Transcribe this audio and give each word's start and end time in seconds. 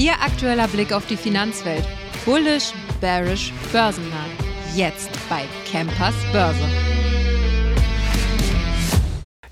Ihr 0.00 0.12
aktueller 0.12 0.66
Blick 0.66 0.94
auf 0.94 1.06
die 1.08 1.16
Finanzwelt. 1.18 1.84
Bullish, 2.24 2.72
bearish, 3.02 3.52
börsennah. 3.70 4.24
Jetzt 4.74 5.10
bei 5.28 5.42
Campers 5.70 6.14
Börse. 6.32 6.99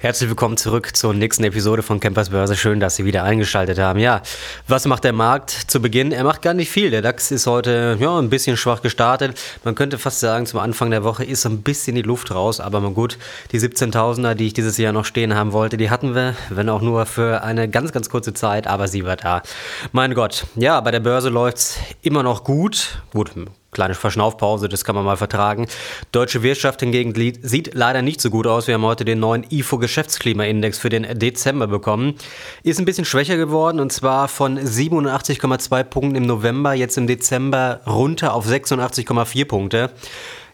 Herzlich 0.01 0.29
willkommen 0.29 0.57
zurück 0.57 0.95
zur 0.95 1.13
nächsten 1.13 1.43
Episode 1.43 1.83
von 1.83 1.99
Campers 1.99 2.31
Börse. 2.31 2.55
Schön, 2.55 2.79
dass 2.79 2.95
Sie 2.95 3.05
wieder 3.05 3.25
eingeschaltet 3.25 3.81
haben. 3.81 3.99
Ja, 3.99 4.23
was 4.69 4.87
macht 4.87 5.03
der 5.03 5.13
Markt 5.13 5.51
zu 5.51 5.83
Beginn? 5.83 6.13
Er 6.13 6.23
macht 6.23 6.41
gar 6.41 6.55
nicht 6.55 6.71
viel. 6.71 6.93
Der 6.93 7.03
DAX 7.03 7.33
ist 7.33 7.49
heute 7.49 7.97
ja, 7.99 8.17
ein 8.17 8.31
bisschen 8.31 8.57
schwach 8.57 8.81
gestartet. 8.81 9.37
Man 9.65 9.75
könnte 9.75 9.99
fast 9.99 10.21
sagen, 10.21 10.47
zum 10.47 10.61
Anfang 10.61 10.93
der 10.93 11.03
Woche 11.03 11.25
ist 11.25 11.43
so 11.43 11.49
ein 11.49 11.63
bisschen 11.63 11.97
die 11.97 12.03
Luft 12.03 12.31
raus. 12.33 12.61
Aber 12.61 12.79
mal 12.79 12.93
gut, 12.93 13.19
die 13.51 13.59
17.000er, 13.59 14.35
die 14.35 14.47
ich 14.47 14.53
dieses 14.53 14.79
Jahr 14.79 14.93
noch 14.93 15.05
stehen 15.05 15.35
haben 15.35 15.53
wollte, 15.53 15.77
die 15.77 15.91
hatten 15.91 16.15
wir, 16.15 16.37
wenn 16.49 16.69
auch 16.69 16.81
nur 16.81 17.05
für 17.05 17.43
eine 17.43 17.69
ganz, 17.69 17.91
ganz 17.91 18.09
kurze 18.09 18.33
Zeit. 18.33 18.69
Aber 18.69 18.87
sie 18.87 19.05
war 19.05 19.17
da. 19.17 19.43
Mein 19.91 20.15
Gott, 20.15 20.47
ja, 20.55 20.81
bei 20.81 20.93
der 20.93 21.01
Börse 21.01 21.29
läuft 21.29 21.57
es 21.57 21.79
immer 22.03 22.23
noch 22.23 22.45
gut. 22.45 23.03
Gut, 23.13 23.33
Kleine 23.71 23.95
Verschnaufpause, 23.95 24.69
das 24.69 24.83
kann 24.83 24.95
man 24.95 25.05
mal 25.05 25.19
vertragen. 25.19 25.67
Deutsche 26.11 26.43
Wirtschaft 26.43 26.81
hingegen 26.81 27.13
sieht 27.43 27.75
leider 27.75 28.01
nicht 28.01 28.21
so 28.21 28.31
gut 28.31 28.47
aus. 28.47 28.67
Wir 28.67 28.75
haben 28.75 28.83
heute 28.85 29.05
den 29.05 29.21
neuen 29.21 29.45
IFO 29.51 29.77
Geschäftsklimaindex 29.77 30.79
für 30.79 30.89
den 30.89 31.19
Dezember 31.19 31.67
bekommen. 31.67 32.15
Ist 32.63 32.79
ein 32.79 32.87
bisschen 32.87 33.05
schwächer 33.05 33.37
geworden 33.37 33.79
und 33.79 33.93
zwar 33.93 34.29
von 34.29 34.59
87,2 34.59 35.85
Punkten 35.85 36.17
im 36.17 36.27
November 36.27 36.73
jetzt 36.73 36.97
im 36.97 37.07
Dezember 37.07 37.81
runter 37.87 38.33
auf 38.33 38.47
86,4 38.47 39.45
Punkte. 39.45 39.91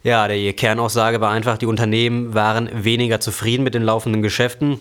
Ja, 0.02 0.26
die 0.26 0.52
Kernaussage 0.52 1.20
war 1.20 1.30
einfach, 1.30 1.56
die 1.56 1.66
Unternehmen 1.66 2.34
waren 2.34 2.68
weniger 2.84 3.20
zufrieden 3.20 3.62
mit 3.62 3.74
den 3.74 3.84
laufenden 3.84 4.22
Geschäften. 4.22 4.80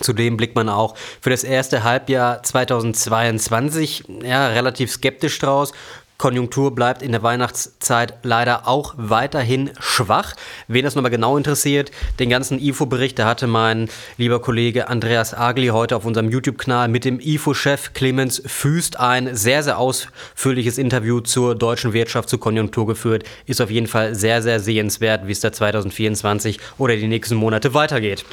Zudem 0.00 0.36
blickt 0.36 0.54
man 0.54 0.68
auch 0.68 0.94
für 1.20 1.30
das 1.30 1.42
erste 1.42 1.82
Halbjahr 1.82 2.42
2022 2.42 4.04
ja, 4.22 4.48
relativ 4.48 4.92
skeptisch 4.92 5.38
draus. 5.38 5.72
Konjunktur 6.18 6.74
bleibt 6.74 7.02
in 7.02 7.12
der 7.12 7.22
Weihnachtszeit 7.22 8.14
leider 8.22 8.66
auch 8.66 8.94
weiterhin 8.96 9.70
schwach. 9.78 10.34
Wen 10.66 10.84
das 10.84 10.94
nochmal 10.94 11.10
genau 11.10 11.36
interessiert, 11.36 11.90
den 12.18 12.30
ganzen 12.30 12.58
IFO-Bericht, 12.58 13.18
da 13.18 13.26
hatte 13.26 13.46
mein 13.46 13.88
lieber 14.16 14.40
Kollege 14.40 14.88
Andreas 14.88 15.34
Agli 15.34 15.68
heute 15.68 15.96
auf 15.96 16.04
unserem 16.04 16.30
YouTube-Kanal 16.30 16.88
mit 16.88 17.04
dem 17.04 17.20
IFO-Chef 17.20 17.92
Clemens 17.92 18.42
Füst 18.46 18.98
ein 18.98 19.36
sehr, 19.36 19.62
sehr 19.62 19.78
ausführliches 19.78 20.78
Interview 20.78 21.20
zur 21.20 21.54
deutschen 21.54 21.92
Wirtschaft, 21.92 22.28
zur 22.28 22.40
Konjunktur 22.40 22.86
geführt. 22.86 23.24
Ist 23.46 23.60
auf 23.60 23.70
jeden 23.70 23.86
Fall 23.86 24.14
sehr, 24.14 24.42
sehr 24.42 24.60
sehenswert, 24.60 25.26
wie 25.26 25.32
es 25.32 25.40
da 25.40 25.52
2024 25.52 26.58
oder 26.78 26.96
die 26.96 27.08
nächsten 27.08 27.36
Monate 27.36 27.74
weitergeht. 27.74 28.24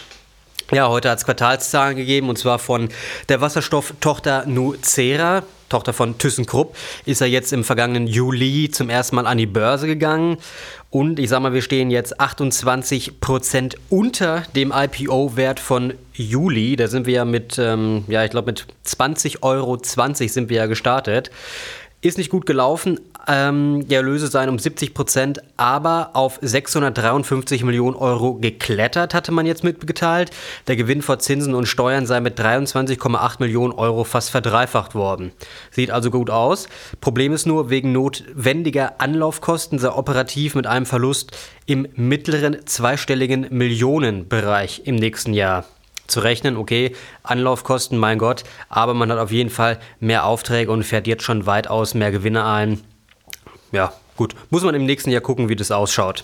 Ja, 0.71 0.87
heute 0.87 1.09
hat 1.09 1.17
es 1.19 1.25
Quartalszahlen 1.25 1.97
gegeben 1.97 2.29
und 2.29 2.37
zwar 2.37 2.57
von 2.57 2.89
der 3.29 3.41
Wasserstofftochter 3.41 4.45
Nucera. 4.47 5.43
Tochter 5.73 5.91
von 5.91 6.19
ThyssenKrupp, 6.19 6.75
ist 7.05 7.21
er 7.21 7.27
jetzt 7.27 7.51
im 7.51 7.63
vergangenen 7.63 8.05
Juli 8.05 8.69
zum 8.69 8.91
ersten 8.91 9.15
Mal 9.15 9.25
an 9.25 9.39
die 9.39 9.47
Börse 9.47 9.87
gegangen. 9.87 10.37
Und 10.91 11.17
ich 11.17 11.29
sag 11.29 11.41
mal, 11.41 11.53
wir 11.53 11.63
stehen 11.63 11.89
jetzt 11.89 12.19
28 12.19 13.19
Prozent 13.19 13.75
unter 13.89 14.43
dem 14.55 14.71
IPO-Wert 14.71 15.59
von 15.59 15.95
Juli. 16.13 16.75
Da 16.75 16.87
sind 16.87 17.07
wir 17.07 17.15
ja 17.15 17.25
mit, 17.25 17.57
ähm, 17.57 18.03
ja, 18.07 18.23
ich 18.23 18.29
glaube, 18.29 18.51
mit 18.51 18.67
20,20 18.85 19.41
Euro 19.41 19.77
20 19.77 20.31
sind 20.31 20.49
wir 20.49 20.57
ja 20.57 20.65
gestartet. 20.67 21.31
Ist 22.03 22.17
nicht 22.17 22.29
gut 22.29 22.45
gelaufen. 22.45 22.99
Ähm, 23.29 23.87
die 23.87 23.95
Erlöse 23.95 24.27
seien 24.27 24.49
um 24.49 24.59
70 24.59 24.93
Prozent, 24.93 25.41
aber 25.55 26.09
auf 26.11 26.37
653 26.41 27.63
Millionen 27.63 27.95
Euro 27.95 28.33
geklettert, 28.33 29.13
hatte 29.13 29.31
man 29.31 29.45
jetzt 29.45 29.63
mitgeteilt. 29.63 30.29
Der 30.67 30.75
Gewinn 30.75 31.01
vor 31.01 31.19
Zinsen 31.19 31.55
und 31.55 31.65
Steuern 31.65 32.05
sei 32.05 32.19
mit 32.19 32.37
23,8 32.37 33.35
Millionen 33.39 33.71
Euro 33.71 34.03
fast 34.03 34.31
verdreifacht 34.31 34.95
worden. 34.95 35.31
Sieht 35.71 35.91
also 35.91 36.11
gut 36.11 36.29
aus. 36.29 36.67
Problem 36.99 37.31
ist 37.31 37.45
nur, 37.45 37.69
wegen 37.69 37.93
notwendiger 37.93 38.99
Anlaufkosten 38.99 39.79
sei 39.79 39.89
operativ 39.89 40.55
mit 40.55 40.67
einem 40.67 40.85
Verlust 40.85 41.31
im 41.65 41.87
mittleren 41.95 42.65
zweistelligen 42.65 43.47
Millionenbereich 43.49 44.81
im 44.83 44.95
nächsten 44.95 45.33
Jahr 45.33 45.63
zu 46.07 46.19
rechnen, 46.19 46.57
okay, 46.57 46.95
Anlaufkosten, 47.23 47.97
mein 47.97 48.17
Gott, 48.17 48.43
aber 48.69 48.93
man 48.93 49.11
hat 49.11 49.19
auf 49.19 49.31
jeden 49.31 49.49
Fall 49.49 49.79
mehr 49.99 50.25
Aufträge 50.25 50.71
und 50.71 50.83
fährt 50.83 51.07
jetzt 51.07 51.23
schon 51.23 51.45
weitaus 51.45 51.93
mehr 51.93 52.11
Gewinne 52.11 52.45
ein. 52.45 52.81
Ja, 53.71 53.93
Gut, 54.15 54.35
muss 54.51 54.63
man 54.63 54.75
im 54.75 54.85
nächsten 54.85 55.09
Jahr 55.09 55.21
gucken, 55.21 55.49
wie 55.49 55.55
das 55.55 55.71
ausschaut. 55.71 56.23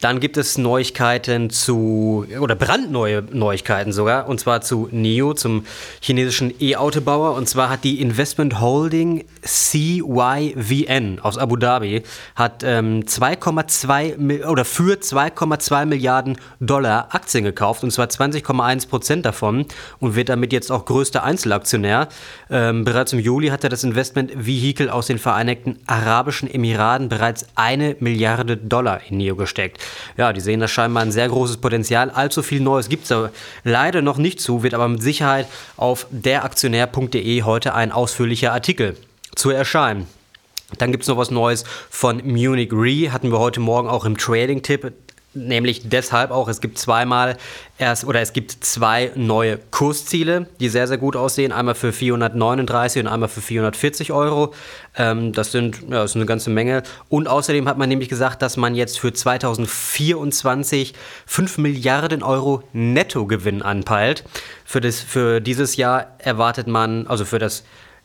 Dann 0.00 0.20
gibt 0.20 0.36
es 0.36 0.56
Neuigkeiten 0.56 1.50
zu, 1.50 2.26
oder 2.40 2.54
brandneue 2.54 3.22
Neuigkeiten 3.30 3.92
sogar, 3.92 4.28
und 4.28 4.40
zwar 4.40 4.60
zu 4.60 4.88
NIO, 4.90 5.34
zum 5.34 5.66
chinesischen 6.00 6.54
E-Autobauer. 6.60 7.34
Und 7.34 7.48
zwar 7.48 7.68
hat 7.68 7.84
die 7.84 8.00
Investment 8.00 8.60
Holding 8.60 9.24
CYVN 9.44 11.18
aus 11.20 11.36
Abu 11.36 11.56
Dhabi 11.56 12.02
hat 12.34 12.62
ähm, 12.62 13.02
2,2 13.02 14.46
oder 14.46 14.64
für 14.64 14.96
2,2 14.96 15.86
Milliarden 15.86 16.38
Dollar 16.60 17.08
Aktien 17.12 17.44
gekauft, 17.44 17.84
und 17.84 17.90
zwar 17.90 18.06
20,1 18.06 18.88
Prozent 18.88 19.26
davon 19.26 19.66
und 19.98 20.14
wird 20.14 20.28
damit 20.28 20.52
jetzt 20.52 20.70
auch 20.70 20.84
größter 20.84 21.22
Einzelaktionär. 21.22 22.08
Ähm, 22.50 22.84
bereits 22.84 23.12
im 23.12 23.18
Juli 23.18 23.48
hat 23.48 23.64
er 23.64 23.70
das 23.70 23.84
Investment 23.84 24.46
Vehicle 24.46 24.90
aus 24.90 25.06
den 25.06 25.18
Vereinigten 25.18 25.78
Arabischen 25.86 26.50
Emiraten 26.50 27.08
bereits 27.08 27.25
bereits 27.26 27.46
eine 27.56 27.96
Milliarde 27.98 28.56
Dollar 28.56 29.00
in 29.08 29.18
NIO 29.18 29.34
gesteckt. 29.34 29.82
Ja, 30.16 30.32
die 30.32 30.40
sehen 30.40 30.60
da 30.60 30.68
scheinbar 30.68 31.02
ein 31.02 31.10
sehr 31.10 31.28
großes 31.28 31.56
Potenzial. 31.56 32.10
Allzu 32.10 32.42
viel 32.42 32.60
Neues 32.60 32.88
gibt 32.88 33.02
es 33.02 33.08
da 33.08 33.30
leider 33.64 34.00
noch 34.00 34.16
nicht 34.16 34.40
zu, 34.40 34.62
wird 34.62 34.74
aber 34.74 34.86
mit 34.86 35.02
Sicherheit 35.02 35.48
auf 35.76 36.06
deraktionär.de 36.10 37.42
heute 37.42 37.74
ein 37.74 37.90
ausführlicher 37.90 38.52
Artikel 38.52 38.96
zu 39.34 39.50
erscheinen. 39.50 40.06
Dann 40.78 40.92
gibt 40.92 41.02
es 41.02 41.08
noch 41.08 41.16
was 41.16 41.32
Neues 41.32 41.64
von 41.90 42.18
Munich 42.24 42.72
Re, 42.72 43.12
hatten 43.12 43.32
wir 43.32 43.40
heute 43.40 43.60
Morgen 43.60 43.88
auch 43.88 44.04
im 44.04 44.16
Trading-Tipp. 44.16 44.92
Nämlich 45.36 45.82
deshalb 45.88 46.30
auch, 46.30 46.48
es 46.48 46.62
gibt 46.62 46.78
zweimal 46.78 47.36
erst 47.76 48.06
oder 48.06 48.22
es 48.22 48.32
gibt 48.32 48.52
zwei 48.64 49.12
neue 49.14 49.58
Kursziele, 49.70 50.46
die 50.60 50.70
sehr, 50.70 50.88
sehr 50.88 50.96
gut 50.96 51.14
aussehen. 51.14 51.52
Einmal 51.52 51.74
für 51.74 51.92
439 51.92 53.02
und 53.02 53.08
einmal 53.08 53.28
für 53.28 53.42
440 53.42 54.12
Euro. 54.12 54.54
Ähm, 54.96 55.34
das, 55.34 55.52
sind, 55.52 55.82
ja, 55.82 56.02
das 56.02 56.12
ist 56.12 56.16
eine 56.16 56.24
ganze 56.24 56.48
Menge. 56.48 56.82
Und 57.10 57.28
außerdem 57.28 57.68
hat 57.68 57.76
man 57.76 57.90
nämlich 57.90 58.08
gesagt, 58.08 58.40
dass 58.40 58.56
man 58.56 58.74
jetzt 58.74 58.98
für 58.98 59.12
2024 59.12 60.94
5 61.26 61.58
Milliarden 61.58 62.22
Euro 62.22 62.62
Nettogewinn 62.72 63.60
anpeilt. 63.60 64.24
Für, 64.64 64.80
das, 64.80 65.00
für 65.00 65.40
dieses 65.40 65.76
Jahr 65.76 66.16
erwartet 66.18 66.66
man, 66.66 67.06
also 67.06 67.26
für 67.26 67.38
das 67.38 67.62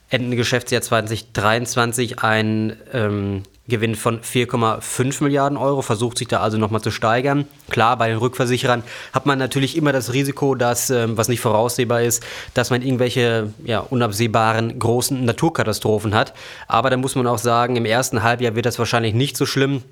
Ende 0.09 0.36
Geschäftsjahr 0.36 0.81
2023 0.81 2.20
ein 2.20 2.75
ähm, 2.91 3.44
Gewinn 3.68 3.96
von 3.96 4.22
4,5 4.22 5.24
Milliarden 5.24 5.58
Euro, 5.58 5.82
versucht 5.82 6.18
sich 6.18 6.28
da 6.28 6.40
also 6.40 6.58
nochmal 6.58 6.82
zu 6.82 6.92
steigern. 6.92 7.48
Klar, 7.70 7.98
bei 7.98 8.10
den 8.10 8.18
Rückversicherern 8.18 8.84
hat 9.14 9.26
man 9.26 9.38
natürlich 9.38 9.78
immer 9.78 9.94
das 9.94 10.14
Risiko, 10.14 10.56
dass, 10.56 10.90
ähm, 10.90 11.16
was 11.18 11.28
nicht 11.28 11.42
voraussehbar 11.42 12.02
ist, 12.02 12.24
dass 12.54 12.72
man 12.72 12.82
irgendwelche 12.82 13.54
ja, 13.64 13.80
unabsehbaren 13.80 14.80
großen 14.80 15.24
Naturkatastrophen 15.24 16.16
hat. 16.16 16.34
Aber 16.68 16.90
da 16.90 16.98
muss 16.98 17.16
man 17.16 17.28
auch 17.28 17.38
sagen, 17.38 17.76
im 17.76 17.86
ersten 17.86 18.24
Halbjahr 18.24 18.56
wird 18.56 18.66
das 18.66 18.80
wahrscheinlich 18.80 19.14
nicht 19.14 19.38
so 19.38 19.46
schlimm. 19.46 19.84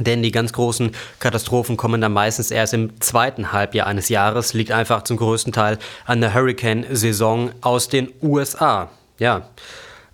Denn 0.00 0.24
die 0.24 0.32
ganz 0.32 0.52
großen 0.52 0.90
Katastrophen 1.20 1.76
kommen 1.76 2.00
dann 2.00 2.12
meistens 2.12 2.50
erst 2.50 2.74
im 2.74 3.00
zweiten 3.00 3.52
Halbjahr 3.52 3.86
eines 3.86 4.08
Jahres, 4.08 4.52
liegt 4.52 4.72
einfach 4.72 5.04
zum 5.04 5.18
größten 5.18 5.52
Teil 5.52 5.78
an 6.04 6.20
der 6.20 6.34
Hurricane-Saison 6.34 7.52
aus 7.60 7.88
den 7.88 8.10
USA. 8.20 8.90
Ja, 9.20 9.50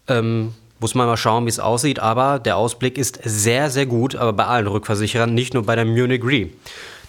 ähm, 0.07 0.53
muss 0.81 0.95
man 0.95 1.07
mal 1.07 1.17
schauen, 1.17 1.45
wie 1.45 1.51
es 1.51 1.61
aussieht, 1.61 2.01
aber 2.01 2.39
der 2.39 2.57
Ausblick 2.57 2.99
ist 2.99 3.21
sehr, 3.23 3.71
sehr 3.71 3.87
gut, 3.87 4.17
aber 4.17 4.33
bei 4.33 4.47
allen 4.47 4.67
Rückversicherern, 4.67 5.33
nicht 5.33 5.55
nur 5.55 5.65
bei 5.65 5.77
der 5.77 5.85
Munich 5.85 6.25
Re. 6.25 6.49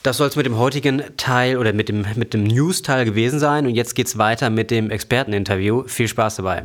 Das 0.04 0.18
soll 0.18 0.28
es 0.28 0.36
mit 0.36 0.46
dem 0.46 0.58
heutigen 0.58 1.04
Teil 1.18 1.58
oder 1.58 1.74
mit 1.74 1.88
dem, 1.88 2.06
mit 2.16 2.34
dem 2.34 2.44
News-Teil 2.44 3.06
gewesen 3.06 3.40
sein 3.40 3.66
und 3.66 3.76
jetzt 3.76 3.96
geht 3.96 4.08
es 4.08 4.18
weiter 4.18 4.50
mit 4.50 4.72
dem 4.72 4.90
Experteninterview. 4.90 5.84
Viel 5.88 6.08
Spaß 6.08 6.38
dabei. 6.38 6.64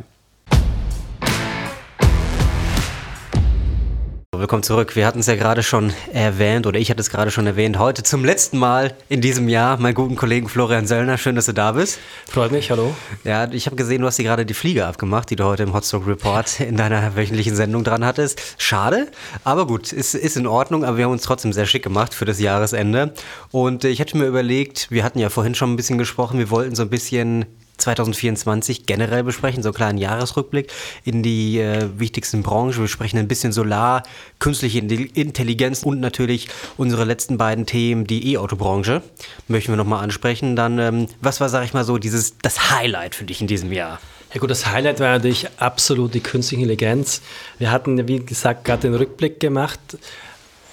Willkommen 4.38 4.62
zurück. 4.62 4.96
Wir 4.96 5.06
hatten 5.06 5.20
es 5.20 5.26
ja 5.26 5.34
gerade 5.34 5.62
schon 5.62 5.94
erwähnt, 6.12 6.66
oder 6.66 6.78
ich 6.78 6.90
hatte 6.90 7.00
es 7.00 7.08
gerade 7.08 7.30
schon 7.30 7.46
erwähnt, 7.46 7.78
heute 7.78 8.02
zum 8.02 8.24
letzten 8.24 8.58
Mal 8.58 8.94
in 9.08 9.22
diesem 9.22 9.48
Jahr 9.48 9.78
meinen 9.78 9.94
guten 9.94 10.14
Kollegen 10.14 10.48
Florian 10.48 10.86
Söllner. 10.86 11.16
Schön, 11.16 11.36
dass 11.36 11.46
du 11.46 11.54
da 11.54 11.72
bist. 11.72 11.98
Freut 12.28 12.52
mich, 12.52 12.70
hallo. 12.70 12.94
Ja, 13.24 13.50
ich 13.50 13.66
habe 13.66 13.76
gesehen, 13.76 14.02
du 14.02 14.06
hast 14.06 14.18
dir 14.18 14.24
gerade 14.24 14.44
die 14.44 14.52
Fliege 14.52 14.84
abgemacht, 14.84 15.30
die 15.30 15.36
du 15.36 15.44
heute 15.44 15.62
im 15.62 15.72
Hotstock 15.72 16.06
Report 16.06 16.60
in 16.60 16.76
deiner 16.76 17.16
wöchentlichen 17.16 17.56
Sendung 17.56 17.82
dran 17.82 18.04
hattest. 18.04 18.40
Schade, 18.58 19.08
aber 19.42 19.66
gut, 19.66 19.92
ist, 19.92 20.14
ist 20.14 20.36
in 20.36 20.46
Ordnung, 20.46 20.84
aber 20.84 20.98
wir 20.98 21.06
haben 21.06 21.12
uns 21.12 21.22
trotzdem 21.22 21.54
sehr 21.54 21.66
schick 21.66 21.82
gemacht 21.82 22.12
für 22.12 22.26
das 22.26 22.38
Jahresende. 22.38 23.14
Und 23.52 23.84
äh, 23.84 23.88
ich 23.88 24.00
hätte 24.00 24.18
mir 24.18 24.26
überlegt, 24.26 24.90
wir 24.90 25.02
hatten 25.02 25.18
ja 25.18 25.30
vorhin 25.30 25.54
schon 25.54 25.72
ein 25.72 25.76
bisschen 25.76 25.98
gesprochen, 25.98 26.38
wir 26.38 26.50
wollten 26.50 26.74
so 26.74 26.82
ein 26.82 26.90
bisschen 26.90 27.46
2024 27.78 28.86
generell 28.86 29.22
besprechen, 29.22 29.62
so 29.62 29.70
einen 29.70 29.74
kleinen 29.74 29.98
Jahresrückblick 29.98 30.72
in 31.04 31.22
die 31.22 31.60
äh, 31.60 31.88
wichtigsten 31.98 32.42
Branchen. 32.42 32.78
Wir 32.78 32.88
sprechen 32.88 33.18
ein 33.18 33.28
bisschen 33.28 33.52
Solar, 33.52 34.02
künstliche 34.38 34.78
Intelligenz 34.78 35.82
und 35.82 36.00
natürlich 36.00 36.48
unsere 36.76 37.04
letzten 37.04 37.38
beiden 37.38 37.66
Themen, 37.66 38.06
die 38.06 38.32
E-Auto-Branche, 38.32 39.02
möchten 39.48 39.72
wir 39.72 39.76
nochmal 39.76 40.02
ansprechen. 40.02 40.56
Dann, 40.56 40.78
ähm, 40.78 41.06
was 41.20 41.40
war, 41.40 41.48
sag 41.48 41.64
ich 41.64 41.74
mal 41.74 41.84
so, 41.84 41.98
dieses, 41.98 42.38
das 42.38 42.70
Highlight 42.70 43.14
für 43.14 43.24
dich 43.24 43.40
in 43.40 43.46
diesem 43.46 43.72
Jahr? 43.72 44.00
Ja 44.34 44.40
gut, 44.40 44.50
das 44.50 44.66
Highlight 44.66 45.00
war 45.00 45.12
natürlich 45.12 45.48
absolut 45.58 46.12
die 46.12 46.20
künstliche 46.20 46.62
Intelligenz. 46.62 47.22
Wir 47.58 47.70
hatten, 47.70 48.08
wie 48.08 48.18
gesagt, 48.18 48.64
gerade 48.64 48.82
den 48.82 48.94
Rückblick 48.94 49.40
gemacht, 49.40 49.80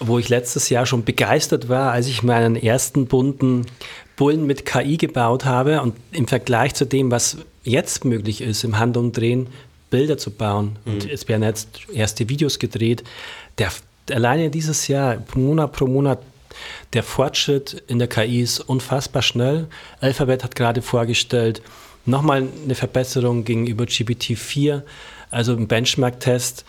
wo 0.08 0.20
ich 0.20 0.30
letztes 0.30 0.70
Jahr 0.70 0.86
schon 0.86 1.04
begeistert 1.04 1.70
war, 1.70 1.92
als 1.92 2.08
ich 2.08 2.24
meinen 2.24 2.56
ersten 2.56 3.08
bunten 3.08 3.66
Bullen 4.16 4.46
mit 4.46 4.66
KI 4.66 4.98
gebaut 4.98 5.46
habe 5.46 5.82
und 5.82 5.96
im 6.12 6.28
Vergleich 6.28 6.74
zu 6.76 6.86
dem, 6.86 7.12
was 7.12 7.38
jetzt 7.64 8.06
möglich 8.06 8.42
ist, 8.42 8.64
im 8.64 8.78
Handumdrehen 8.78 9.48
Bilder 9.90 10.18
zu 10.18 10.32
bauen. 10.32 10.78
Mhm. 10.86 10.94
Und 10.94 11.10
es 11.10 11.28
werden 11.28 11.44
jetzt 11.44 11.70
erste 11.94 12.30
Videos 12.30 12.60
gedreht. 12.60 13.04
Der, 13.58 13.72
alleine 14.12 14.50
dieses 14.50 14.88
Jahr, 14.88 15.24
Monat 15.36 15.72
pro 15.72 15.88
Monat, 15.88 16.20
der 16.94 17.04
Fortschritt 17.04 17.84
in 17.88 18.00
der 18.00 18.08
KI 18.08 18.42
ist 18.42 18.60
unfassbar 18.60 19.22
schnell. 19.22 19.68
Alphabet 20.02 20.44
hat 20.44 20.56
gerade 20.56 20.82
vorgestellt, 20.82 21.62
nochmal 22.06 22.48
eine 22.64 22.76
Verbesserung 22.76 23.44
gegenüber 23.44 23.86
GPT-4, 23.86 24.82
also 25.32 25.54
im 25.54 25.68
Benchmark-Test 25.68 26.66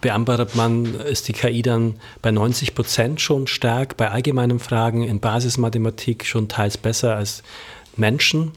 beantwortet 0.00 0.54
man, 0.54 0.94
ist 0.94 1.28
die 1.28 1.32
KI 1.32 1.62
dann 1.62 1.96
bei 2.22 2.30
90 2.30 2.74
Prozent 2.74 3.20
schon 3.20 3.46
stark, 3.46 3.96
bei 3.96 4.10
allgemeinen 4.10 4.58
Fragen 4.58 5.02
in 5.02 5.20
Basismathematik 5.20 6.24
schon 6.26 6.48
teils 6.48 6.76
besser 6.76 7.16
als 7.16 7.42
Menschen. 7.96 8.52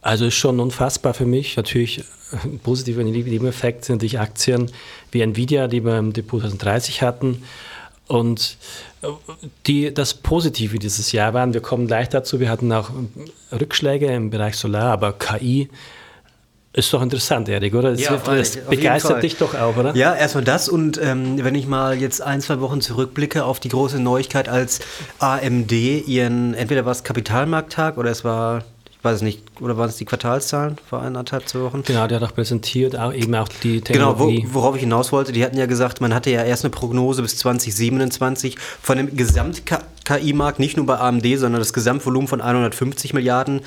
Also 0.00 0.26
ist 0.26 0.34
schon 0.34 0.58
unfassbar 0.60 1.14
für 1.14 1.26
mich. 1.26 1.56
Natürlich 1.56 2.04
ein 2.32 2.58
positiver 2.58 3.04
Nebeneffekt 3.04 3.84
sind 3.84 3.96
natürlich 3.96 4.18
Aktien 4.18 4.70
wie 5.10 5.20
Nvidia, 5.20 5.68
die 5.68 5.84
wir 5.84 5.98
im 5.98 6.12
Depot 6.12 6.40
2030 6.40 7.02
hatten. 7.02 7.42
Und 8.08 8.56
die, 9.66 9.94
das 9.94 10.14
Positive 10.14 10.78
dieses 10.78 11.12
Jahr 11.12 11.34
waren, 11.34 11.54
wir 11.54 11.60
kommen 11.60 11.86
gleich 11.86 12.08
dazu, 12.08 12.40
wir 12.40 12.50
hatten 12.50 12.72
auch 12.72 12.90
Rückschläge 13.52 14.06
im 14.06 14.30
Bereich 14.30 14.56
Solar, 14.56 14.92
aber 14.92 15.12
KI 15.12 15.68
ist 16.74 16.92
doch 16.92 17.02
interessant, 17.02 17.48
Erik, 17.48 17.74
oder? 17.74 17.90
Das, 17.90 18.00
ja, 18.00 18.16
das 18.16 18.56
begeistert 18.56 19.22
dich 19.22 19.36
doch 19.36 19.54
auch, 19.54 19.76
oder? 19.76 19.94
Ja, 19.94 20.14
erstmal 20.14 20.44
das 20.44 20.68
und 20.68 20.98
ähm, 21.02 21.42
wenn 21.44 21.54
ich 21.54 21.66
mal 21.66 22.00
jetzt 22.00 22.22
ein, 22.22 22.40
zwei 22.40 22.60
Wochen 22.60 22.80
zurückblicke 22.80 23.44
auf 23.44 23.60
die 23.60 23.68
große 23.68 23.98
Neuigkeit, 24.00 24.48
als 24.48 24.80
AMD 25.18 25.72
ihren, 25.72 26.54
entweder 26.54 26.84
war 26.86 26.92
es 26.92 27.04
Kapitalmarkttag 27.04 27.98
oder 27.98 28.10
es 28.10 28.24
war 28.24 28.62
weiß 29.02 29.16
es 29.16 29.22
nicht, 29.22 29.42
oder 29.60 29.76
waren 29.76 29.88
es 29.88 29.96
die 29.96 30.04
Quartalszahlen 30.04 30.76
vor 30.88 31.02
eineinhalb, 31.02 31.48
zwei 31.48 31.60
Wochen? 31.60 31.82
Genau, 31.82 32.06
der 32.06 32.20
hat 32.20 32.30
auch 32.30 32.34
präsentiert, 32.34 32.96
auch, 32.96 33.12
eben 33.12 33.34
auch 33.34 33.48
die 33.48 33.80
Technologie. 33.80 34.42
Genau, 34.42 34.54
wo, 34.54 34.60
worauf 34.60 34.76
ich 34.76 34.82
hinaus 34.82 35.10
wollte, 35.10 35.32
die 35.32 35.44
hatten 35.44 35.58
ja 35.58 35.66
gesagt, 35.66 36.00
man 36.00 36.14
hatte 36.14 36.30
ja 36.30 36.44
erst 36.44 36.64
eine 36.64 36.70
Prognose 36.70 37.22
bis 37.22 37.36
2027 37.38 38.56
von 38.80 38.98
dem 38.98 39.16
Gesamt-KI-Markt, 39.16 40.60
nicht 40.60 40.76
nur 40.76 40.86
bei 40.86 40.98
AMD, 40.98 41.26
sondern 41.36 41.60
das 41.60 41.72
Gesamtvolumen 41.72 42.28
von 42.28 42.40
150 42.40 43.12
Milliarden 43.12 43.62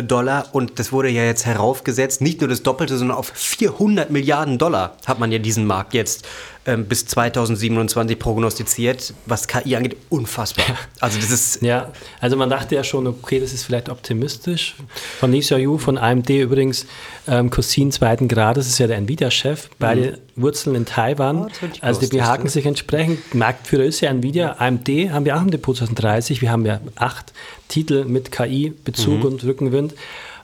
Dollar 0.00 0.46
und 0.52 0.78
das 0.78 0.92
wurde 0.92 1.08
ja 1.08 1.24
jetzt 1.24 1.44
heraufgesetzt, 1.44 2.20
nicht 2.20 2.40
nur 2.40 2.48
das 2.48 2.62
Doppelte, 2.62 2.96
sondern 2.96 3.16
auf 3.16 3.32
400 3.34 4.10
Milliarden 4.10 4.58
Dollar 4.58 4.96
hat 5.06 5.18
man 5.18 5.32
ja 5.32 5.38
diesen 5.38 5.66
Markt 5.66 5.92
jetzt 5.92 6.26
ähm, 6.64 6.86
bis 6.86 7.06
2027 7.06 8.18
prognostiziert, 8.18 9.14
was 9.26 9.48
KI 9.48 9.74
angeht, 9.74 9.96
unfassbar. 10.10 10.64
Also 11.00 11.18
das 11.18 11.32
ist 11.32 11.62
ja, 11.62 11.90
also 12.20 12.36
man 12.36 12.48
dachte 12.48 12.76
ja 12.76 12.84
schon, 12.84 13.08
okay, 13.08 13.40
das 13.40 13.52
ist 13.52 13.64
vielleicht 13.64 13.88
optimistisch. 13.88 14.76
Von 15.18 15.32
Lee 15.32 15.40
Yu 15.40 15.78
von 15.78 15.98
AMD 15.98 16.30
übrigens, 16.30 16.86
ähm, 17.26 17.50
Cousin 17.50 17.90
zweiten 17.90 18.28
Grades, 18.28 18.68
ist 18.68 18.78
ja 18.78 18.86
der 18.86 18.98
Nvidia-Chef, 18.98 19.68
beide 19.80 20.18
mhm. 20.36 20.42
Wurzeln 20.42 20.76
in 20.76 20.84
Taiwan. 20.84 21.46
Oh, 21.46 21.48
also 21.80 22.00
die 22.00 22.16
behaken 22.16 22.48
sich 22.48 22.64
entsprechend. 22.64 23.34
Marktführer 23.34 23.82
ist 23.84 24.00
ja 24.00 24.10
Nvidia, 24.10 24.56
AMD 24.58 24.88
haben 25.10 25.24
wir 25.24 25.36
auch 25.36 25.42
im 25.42 25.50
Depot 25.50 25.76
2030. 25.76 26.40
Wir 26.40 26.52
haben 26.52 26.64
ja 26.64 26.80
acht 26.94 27.32
Titel 27.72 28.04
mit 28.04 28.30
KI-Bezug 28.30 29.20
mhm. 29.20 29.24
und 29.24 29.44
Rückenwind, 29.44 29.94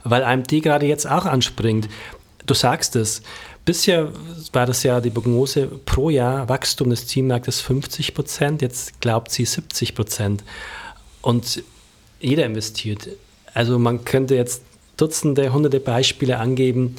weil 0.04 0.24
AMD 0.24 0.48
gerade 0.62 0.86
jetzt 0.86 1.08
auch 1.08 1.26
anspringt. 1.26 1.88
Du 2.46 2.54
sagst 2.54 2.96
es, 2.96 3.22
Bisher 3.68 4.10
war 4.54 4.64
das 4.64 4.82
ja 4.82 4.98
die 5.02 5.10
Prognose 5.10 5.66
pro 5.66 6.08
Jahr 6.08 6.48
Wachstum 6.48 6.88
des 6.88 7.06
Zielmarktes 7.06 7.60
50 7.60 8.14
Prozent, 8.14 8.62
jetzt 8.62 8.98
glaubt 9.02 9.30
sie 9.30 9.44
70 9.44 9.94
Prozent. 9.94 10.42
Und 11.20 11.62
jeder 12.18 12.46
investiert. 12.46 13.10
Also 13.52 13.78
man 13.78 14.06
könnte 14.06 14.36
jetzt 14.36 14.62
Dutzende, 14.96 15.52
hunderte 15.52 15.80
Beispiele 15.80 16.38
angeben. 16.38 16.96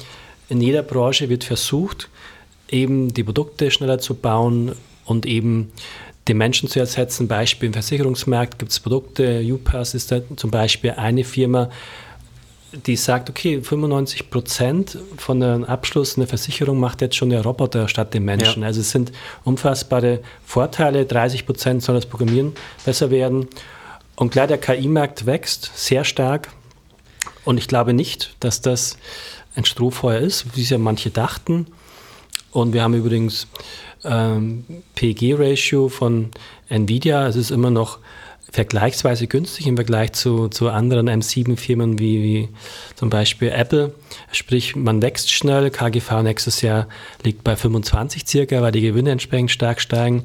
In 0.48 0.60
jeder 0.60 0.84
Branche 0.84 1.28
wird 1.28 1.42
versucht, 1.42 2.08
eben 2.70 3.12
die 3.12 3.24
Produkte 3.24 3.72
schneller 3.72 3.98
zu 3.98 4.14
bauen 4.14 4.76
und 5.04 5.26
eben 5.26 5.72
den 6.30 6.38
Menschen 6.38 6.68
zu 6.68 6.78
ersetzen. 6.78 7.26
Beispiel 7.26 7.66
im 7.66 7.72
Versicherungsmarkt 7.72 8.58
gibt 8.58 8.70
es 8.70 8.78
Produkte. 8.78 9.42
UPass 9.44 9.94
ist 9.94 10.12
da 10.12 10.20
zum 10.36 10.50
Beispiel 10.50 10.92
eine 10.92 11.24
Firma, 11.24 11.70
die 12.86 12.94
sagt, 12.94 13.28
okay, 13.28 13.60
95 13.60 14.30
Prozent 14.30 14.96
von 15.16 15.42
einem 15.42 15.64
Abschluss 15.64 16.16
einer 16.16 16.28
Versicherung 16.28 16.78
macht 16.78 17.00
jetzt 17.00 17.16
schon 17.16 17.30
der 17.30 17.42
Roboter 17.42 17.88
statt 17.88 18.14
dem 18.14 18.24
Menschen. 18.24 18.62
Ja. 18.62 18.68
Also 18.68 18.80
es 18.80 18.92
sind 18.92 19.10
unfassbare 19.42 20.20
Vorteile. 20.46 21.04
30 21.04 21.46
Prozent 21.46 21.82
soll 21.82 21.96
das 21.96 22.06
Programmieren 22.06 22.52
besser 22.84 23.10
werden. 23.10 23.48
Und 24.14 24.30
klar, 24.30 24.46
der 24.46 24.58
KI-Markt 24.58 25.26
wächst 25.26 25.72
sehr 25.74 26.04
stark. 26.04 26.52
Und 27.44 27.58
ich 27.58 27.66
glaube 27.66 27.92
nicht, 27.92 28.36
dass 28.38 28.60
das 28.60 28.96
ein 29.56 29.64
Strohfeuer 29.64 30.20
ist, 30.20 30.56
wie 30.56 30.62
es 30.62 30.70
ja 30.70 30.78
manche 30.78 31.10
dachten. 31.10 31.66
Und 32.52 32.72
wir 32.72 32.84
haben 32.84 32.94
übrigens 32.94 33.48
ähm, 34.04 34.64
PG-Ratio 34.94 35.88
von 35.88 36.30
Nvidia. 36.68 37.26
Es 37.26 37.36
ist 37.36 37.50
immer 37.50 37.70
noch 37.70 37.98
vergleichsweise 38.52 39.26
günstig 39.26 39.66
im 39.66 39.76
Vergleich 39.76 40.12
zu, 40.12 40.48
zu 40.48 40.70
anderen 40.70 41.08
M7-Firmen 41.08 41.98
wie, 41.98 42.22
wie 42.22 42.48
zum 42.96 43.10
Beispiel 43.10 43.48
Apple. 43.50 43.94
Sprich, 44.32 44.74
man 44.74 45.02
wächst 45.02 45.30
schnell. 45.30 45.70
KGV 45.70 46.22
nächstes 46.22 46.60
Jahr 46.62 46.88
liegt 47.22 47.44
bei 47.44 47.54
25 47.56 48.26
circa, 48.26 48.60
weil 48.60 48.72
die 48.72 48.80
Gewinne 48.80 49.10
entsprechend 49.10 49.50
stark 49.50 49.80
steigen. 49.80 50.24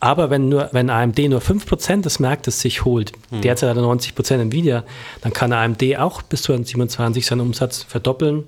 Aber 0.00 0.30
wenn, 0.30 0.48
nur, 0.48 0.68
wenn 0.72 0.90
AMD 0.90 1.18
nur 1.28 1.40
5% 1.40 2.02
des 2.02 2.18
Marktes 2.18 2.60
sich 2.60 2.84
holt, 2.84 3.12
mhm. 3.30 3.40
derzeit 3.42 3.70
hat 3.70 3.76
er 3.76 3.84
90% 3.84 4.40
Nvidia, 4.40 4.82
dann 5.20 5.32
kann 5.32 5.52
AMD 5.52 5.96
auch 5.96 6.22
bis 6.22 6.42
2027 6.42 7.24
seinen 7.24 7.40
Umsatz 7.40 7.84
verdoppeln. 7.84 8.44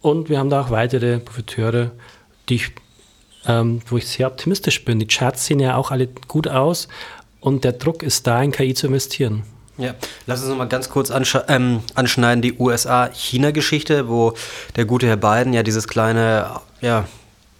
Und 0.00 0.30
wir 0.30 0.38
haben 0.38 0.48
da 0.48 0.62
auch 0.62 0.70
weitere 0.70 1.18
Profiteure, 1.18 1.90
die 2.48 2.54
ich, 2.54 2.70
ähm, 3.46 3.80
wo 3.88 3.96
ich 3.96 4.06
sehr 4.08 4.26
optimistisch 4.26 4.84
bin. 4.84 4.98
Die 4.98 5.06
Charts 5.06 5.46
sehen 5.46 5.60
ja 5.60 5.76
auch 5.76 5.90
alle 5.90 6.08
gut 6.28 6.48
aus 6.48 6.88
und 7.40 7.64
der 7.64 7.72
Druck 7.72 8.02
ist 8.02 8.26
da, 8.26 8.42
in 8.42 8.52
KI 8.52 8.74
zu 8.74 8.86
investieren. 8.86 9.44
Ja, 9.78 9.94
lass 10.26 10.40
uns 10.40 10.50
nochmal 10.50 10.68
ganz 10.68 10.90
kurz 10.90 11.10
ähm, 11.48 11.80
anschneiden, 11.94 12.42
die 12.42 12.58
USA-China-Geschichte, 12.58 14.08
wo 14.08 14.34
der 14.76 14.84
gute 14.84 15.06
Herr 15.06 15.16
Biden 15.16 15.54
ja 15.54 15.62
dieses 15.62 15.88
kleine 15.88 16.60
ja, 16.82 17.06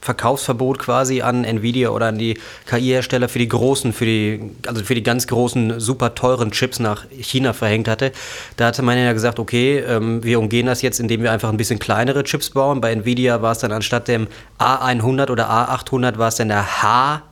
Verkaufsverbot 0.00 0.78
quasi 0.78 1.20
an 1.22 1.44
Nvidia 1.44 1.90
oder 1.90 2.06
an 2.06 2.18
die 2.18 2.38
KI-Hersteller 2.66 3.28
für 3.28 3.38
die 3.38 3.48
großen, 3.48 3.92
für 3.92 4.06
die, 4.06 4.40
also 4.66 4.82
für 4.82 4.94
die 4.94 5.02
ganz 5.02 5.26
großen, 5.26 5.78
super 5.78 6.14
teuren 6.14 6.52
Chips 6.52 6.80
nach 6.80 7.04
China 7.10 7.52
verhängt 7.52 7.88
hatte. 7.88 8.12
Da 8.56 8.66
hatte 8.66 8.82
man 8.82 8.96
ja 8.98 9.12
gesagt, 9.12 9.38
okay, 9.38 9.78
ähm, 9.78 10.24
wir 10.24 10.38
umgehen 10.38 10.66
das 10.66 10.82
jetzt, 10.82 11.00
indem 11.00 11.22
wir 11.22 11.32
einfach 11.32 11.50
ein 11.50 11.56
bisschen 11.56 11.78
kleinere 11.78 12.24
Chips 12.24 12.50
bauen. 12.50 12.80
Bei 12.80 12.92
Nvidia 12.92 13.42
war 13.42 13.52
es 13.52 13.58
dann 13.58 13.72
anstatt 13.72 14.08
dem 14.08 14.26
A100 14.58 15.30
oder 15.30 15.50
A800 15.50 16.18
war 16.18 16.28
es 16.28 16.36
dann 16.36 16.48
der 16.48 16.82
H 16.82 17.22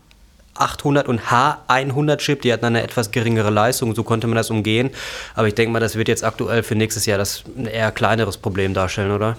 800 0.58 1.08
und 1.08 1.20
H100 1.20 2.16
Chip, 2.16 2.42
die 2.42 2.52
hatten 2.52 2.64
eine 2.64 2.82
etwas 2.82 3.10
geringere 3.10 3.50
Leistung, 3.50 3.94
so 3.94 4.02
konnte 4.02 4.26
man 4.26 4.36
das 4.36 4.50
umgehen. 4.50 4.90
Aber 5.34 5.46
ich 5.46 5.54
denke 5.54 5.72
mal, 5.72 5.80
das 5.80 5.94
wird 5.96 6.08
jetzt 6.08 6.24
aktuell 6.24 6.62
für 6.62 6.74
nächstes 6.74 7.06
Jahr 7.06 7.18
das 7.18 7.44
ein 7.56 7.66
eher 7.66 7.92
kleineres 7.92 8.36
Problem 8.36 8.74
darstellen, 8.74 9.12
oder? 9.12 9.36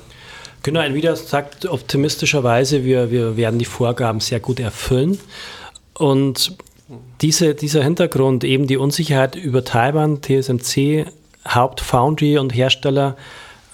Genau, 0.64 0.82
Nvidia 0.82 1.16
sagt 1.16 1.66
optimistischerweise, 1.66 2.84
wir, 2.84 3.12
wir 3.12 3.38
werden 3.38 3.60
die 3.60 3.66
Vorgaben 3.66 4.20
sehr 4.20 4.40
gut 4.40 4.60
erfüllen. 4.60 5.20
Und 5.94 6.58
diese, 7.22 7.56
dieser 7.56 7.84
Hintergrund, 7.84 8.44
eben 8.44 8.68
die 8.68 8.78
Unsicherheit 8.78 9.36
über 9.36 9.64
Taiwan, 9.64 10.22
TSMC, 10.22 11.06
Hauptfoundry 11.48 12.38
und 12.38 12.54
Hersteller 12.54 13.16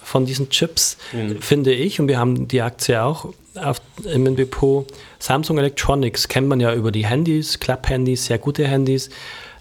von 0.03 0.25
diesen 0.25 0.49
Chips, 0.49 0.97
mhm. 1.13 1.41
finde 1.41 1.73
ich, 1.73 1.99
und 1.99 2.07
wir 2.07 2.19
haben 2.19 2.47
die 2.47 2.61
Aktie 2.61 3.01
auch 3.01 3.33
auf, 3.55 3.81
im 4.03 4.35
Depot, 4.35 4.85
Samsung 5.19 5.57
Electronics 5.57 6.27
kennt 6.27 6.47
man 6.47 6.59
ja 6.59 6.73
über 6.73 6.91
die 6.91 7.05
Handys, 7.05 7.59
Club-Handys, 7.59 8.25
sehr 8.25 8.37
gute 8.37 8.67
Handys. 8.67 9.09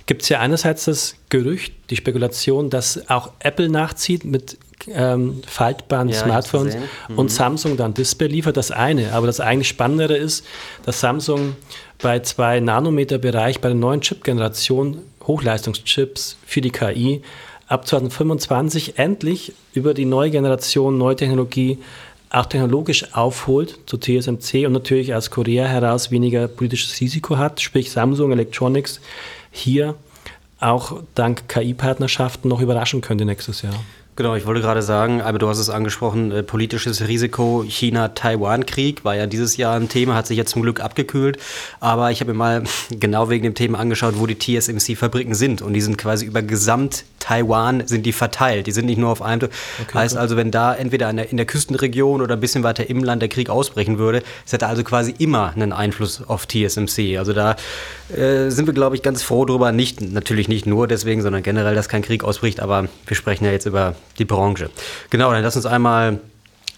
Gibt 0.06 0.23
es 0.23 0.28
ja 0.28 0.40
einerseits 0.40 0.84
das 0.84 1.16
Gerücht, 1.30 1.73
die 1.90 1.96
Spekulation, 1.96 2.68
dass 2.68 3.08
auch 3.08 3.30
Apple 3.38 3.70
nachzieht 3.70 4.25
mit 4.25 4.58
ähm, 4.88 5.40
faltbaren 5.46 6.08
ja, 6.08 6.16
Smartphones 6.16 6.76
mhm. 6.76 7.18
und 7.18 7.30
Samsung 7.30 7.76
dann 7.76 7.94
Display 7.94 8.28
liefert, 8.28 8.56
das 8.56 8.70
eine. 8.70 9.12
Aber 9.12 9.26
das 9.26 9.40
eigentlich 9.40 9.68
Spannendere 9.68 10.16
ist, 10.16 10.44
dass 10.84 11.00
Samsung 11.00 11.56
bei 12.02 12.20
2 12.20 12.61
Nanometer 12.61 13.18
Bereich 13.18 13.61
bei 13.61 13.68
der 13.68 13.76
neuen 13.76 14.02
Chip-Generation 14.02 14.99
Hochleistungschips 15.26 16.37
für 16.44 16.61
die 16.61 16.70
KI 16.70 17.23
ab 17.66 17.87
2025 17.87 18.99
endlich 18.99 19.54
über 19.73 19.94
die 19.94 20.04
neue 20.04 20.30
Generation, 20.30 20.99
neue 20.99 21.16
Technologie 21.16 21.78
auch 22.30 22.46
technologisch 22.46 23.14
aufholt 23.14 23.78
zu 23.87 23.96
TSMC 23.96 24.66
und 24.66 24.73
natürlich 24.73 25.14
aus 25.14 25.30
Korea 25.30 25.66
heraus 25.66 26.11
weniger 26.11 26.49
politisches 26.49 27.00
Risiko 27.00 27.38
hat, 27.38 27.61
sprich 27.61 27.92
Samsung 27.92 28.32
Electronics 28.32 29.00
hier 29.54 29.94
auch 30.58 31.00
dank 31.14 31.49
KI-Partnerschaften 31.49 32.49
noch 32.49 32.61
überraschen 32.61 33.00
könnte 33.00 33.25
nächstes 33.25 33.62
Jahr. 33.62 33.75
Genau, 34.16 34.37
ich 34.37 34.47
wollte 34.47 34.61
gerade 34.61 34.80
sagen, 34.80 35.23
aber 35.23 35.40
du 35.40 35.49
hast 35.49 35.59
es 35.59 35.71
angesprochen, 35.71 36.30
äh, 36.30 36.44
politisches 36.44 37.09
Risiko, 37.09 37.64
China-Taiwan-Krieg 37.66 39.04
war 39.04 39.16
ja 39.16 39.26
dieses 39.26 39.56
Jahr 39.56 39.75
ein 39.75 39.88
Thema, 39.88 40.14
hat 40.14 40.28
sich 40.28 40.37
jetzt 40.37 40.52
zum 40.52 40.62
Glück 40.62 40.78
abgekühlt. 40.78 41.37
Aber 41.80 42.12
ich 42.12 42.21
habe 42.21 42.33
mir 42.33 42.38
mal 42.38 42.62
genau 42.90 43.28
wegen 43.28 43.42
dem 43.42 43.54
Thema 43.54 43.80
angeschaut, 43.80 44.14
wo 44.18 44.26
die 44.28 44.38
TSMC-Fabriken 44.38 45.35
sind. 45.35 45.62
Und 45.62 45.73
die 45.73 45.80
sind 45.80 45.99
quasi 45.99 46.26
über 46.26 46.42
gesamt 46.42 47.04
Taiwan 47.25 47.87
sind 47.87 48.04
die 48.04 48.12
verteilt. 48.12 48.66
Die 48.66 48.73
sind 48.73 48.85
nicht 48.85 48.99
nur 48.99 49.09
auf 49.09 49.23
einem. 49.23 49.49
Okay, 49.83 49.94
heißt 49.94 50.16
also, 50.16 50.37
wenn 50.37 50.50
da 50.50 50.75
entweder 50.75 51.09
in 51.09 51.16
der, 51.16 51.30
in 51.30 51.38
der, 51.38 51.47
Küstenregion 51.47 52.21
oder 52.21 52.37
ein 52.37 52.40
bisschen 52.40 52.62
weiter 52.64 52.90
im 52.90 53.02
Land 53.02 53.23
der 53.23 53.30
Krieg 53.30 53.49
ausbrechen 53.49 53.97
würde, 53.99 54.23
es 54.44 54.52
hätte 54.52 54.66
also 54.66 54.85
quasi 54.85 55.14
immer 55.18 55.52
einen 55.54 55.73
Einfluss 55.73 56.23
auf 56.26 56.47
TSMC. 56.47 57.16
Also 57.16 57.33
da 57.33 57.56
äh, 58.14 58.50
sind 58.50 58.66
wir, 58.66 58.75
glaube 58.75 58.97
ich, 58.97 59.02
ganz 59.02 59.23
froh 59.23 59.47
drüber. 59.47 59.73
Nicht, 59.73 60.02
natürlich 60.02 60.49
nicht 60.49 60.66
nur 60.66 60.87
deswegen, 60.87 61.23
sondern 61.23 61.42
generell, 61.42 61.75
dass 61.75 61.88
kein 61.88 62.02
Krieg 62.02 62.25
ausbricht. 62.25 62.61
Aber 62.61 62.88
wir 63.06 63.16
sprechen 63.16 63.47
ja 63.47 63.52
jetzt 63.52 63.64
über 63.64 63.94
die 64.18 64.25
Branche. 64.25 64.70
Genau, 65.11 65.32
dann 65.32 65.42
lass 65.42 65.56
uns 65.56 65.66
einmal 65.66 66.18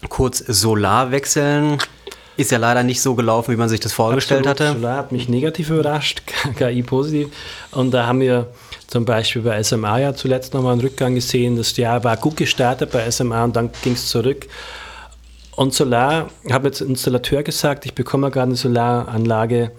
kurz 0.09 0.39
Solar 0.39 1.11
wechseln. 1.11 1.77
Ist 2.37 2.51
ja 2.51 2.59
leider 2.59 2.83
nicht 2.83 3.01
so 3.01 3.15
gelaufen, 3.15 3.51
wie 3.51 3.57
man 3.57 3.67
sich 3.67 3.79
das 3.79 3.93
vorgestellt 3.93 4.45
Absolut. 4.45 4.71
hatte. 4.71 4.79
Solar 4.79 4.97
hat 4.97 5.11
mich 5.11 5.27
negativ 5.27 5.71
überrascht, 5.71 6.21
KI 6.57 6.83
positiv. 6.83 7.29
Und 7.71 7.91
da 7.91 8.05
haben 8.05 8.19
wir 8.19 8.47
zum 8.85 9.05
Beispiel 9.05 9.41
bei 9.41 9.61
SMA 9.63 9.99
ja 9.99 10.13
zuletzt 10.13 10.53
nochmal 10.53 10.73
einen 10.73 10.81
Rückgang 10.81 11.15
gesehen. 11.15 11.57
Das 11.57 11.75
Jahr 11.77 12.03
war 12.03 12.15
gut 12.17 12.37
gestartet 12.37 12.91
bei 12.91 13.09
SMA 13.09 13.43
und 13.43 13.55
dann 13.55 13.71
ging 13.83 13.93
es 13.93 14.07
zurück. 14.07 14.47
Und 15.55 15.73
Solar, 15.73 16.29
ich 16.43 16.53
habe 16.53 16.67
jetzt 16.67 16.81
Installateur 16.81 17.41
gesagt, 17.41 17.85
ich 17.85 17.95
bekomme 17.95 18.29
gerade 18.29 18.49
eine 18.49 18.55
Solaranlage 18.55 19.71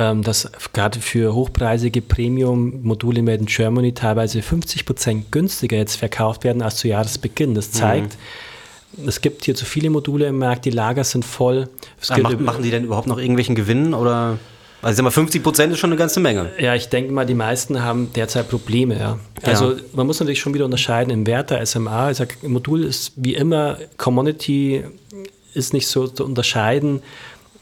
dass 0.00 0.50
gerade 0.72 1.00
für 1.00 1.34
hochpreisige 1.34 2.00
Premium-Module 2.00 3.22
made 3.22 3.38
in 3.38 3.46
Germany 3.46 3.92
teilweise 3.92 4.40
50 4.40 4.86
Prozent 4.86 5.32
günstiger 5.32 5.76
jetzt 5.76 5.96
verkauft 5.96 6.44
werden 6.44 6.62
als 6.62 6.76
zu 6.76 6.88
Jahresbeginn. 6.88 7.54
Das 7.54 7.68
mhm. 7.68 7.72
zeigt, 7.72 8.16
mhm. 8.96 9.08
es 9.08 9.20
gibt 9.20 9.44
hier 9.44 9.54
zu 9.54 9.64
viele 9.64 9.90
Module 9.90 10.26
im 10.26 10.38
Markt, 10.38 10.64
die 10.64 10.70
Lager 10.70 11.04
sind 11.04 11.24
voll. 11.24 11.68
Ah, 12.08 12.18
machen, 12.18 12.42
machen 12.44 12.62
die 12.62 12.70
denn 12.70 12.84
überhaupt 12.84 13.06
noch 13.06 13.18
irgendwelchen 13.18 13.54
Gewinn 13.54 13.92
oder? 13.92 14.38
Also 14.82 14.96
sag 14.96 15.04
mal, 15.04 15.10
50 15.10 15.42
Prozent 15.42 15.72
ist 15.72 15.78
schon 15.78 15.90
eine 15.90 15.98
ganze 15.98 16.20
Menge. 16.20 16.52
Ja, 16.58 16.74
ich 16.74 16.88
denke 16.88 17.12
mal, 17.12 17.26
die 17.26 17.34
meisten 17.34 17.82
haben 17.82 18.10
derzeit 18.14 18.48
Probleme. 18.48 18.98
Ja. 18.98 19.18
Also 19.42 19.72
ja. 19.72 19.78
man 19.92 20.06
muss 20.06 20.18
natürlich 20.20 20.40
schon 20.40 20.54
wieder 20.54 20.64
unterscheiden 20.64 21.12
im 21.12 21.26
Wert 21.26 21.52
SMA. 21.66 22.10
Ich 22.10 22.16
sag, 22.16 22.42
Modul 22.42 22.84
ist 22.84 23.12
wie 23.16 23.34
immer 23.34 23.76
Commodity 23.98 24.84
ist 25.52 25.74
nicht 25.74 25.88
so 25.88 26.06
zu 26.06 26.24
unterscheiden 26.24 27.02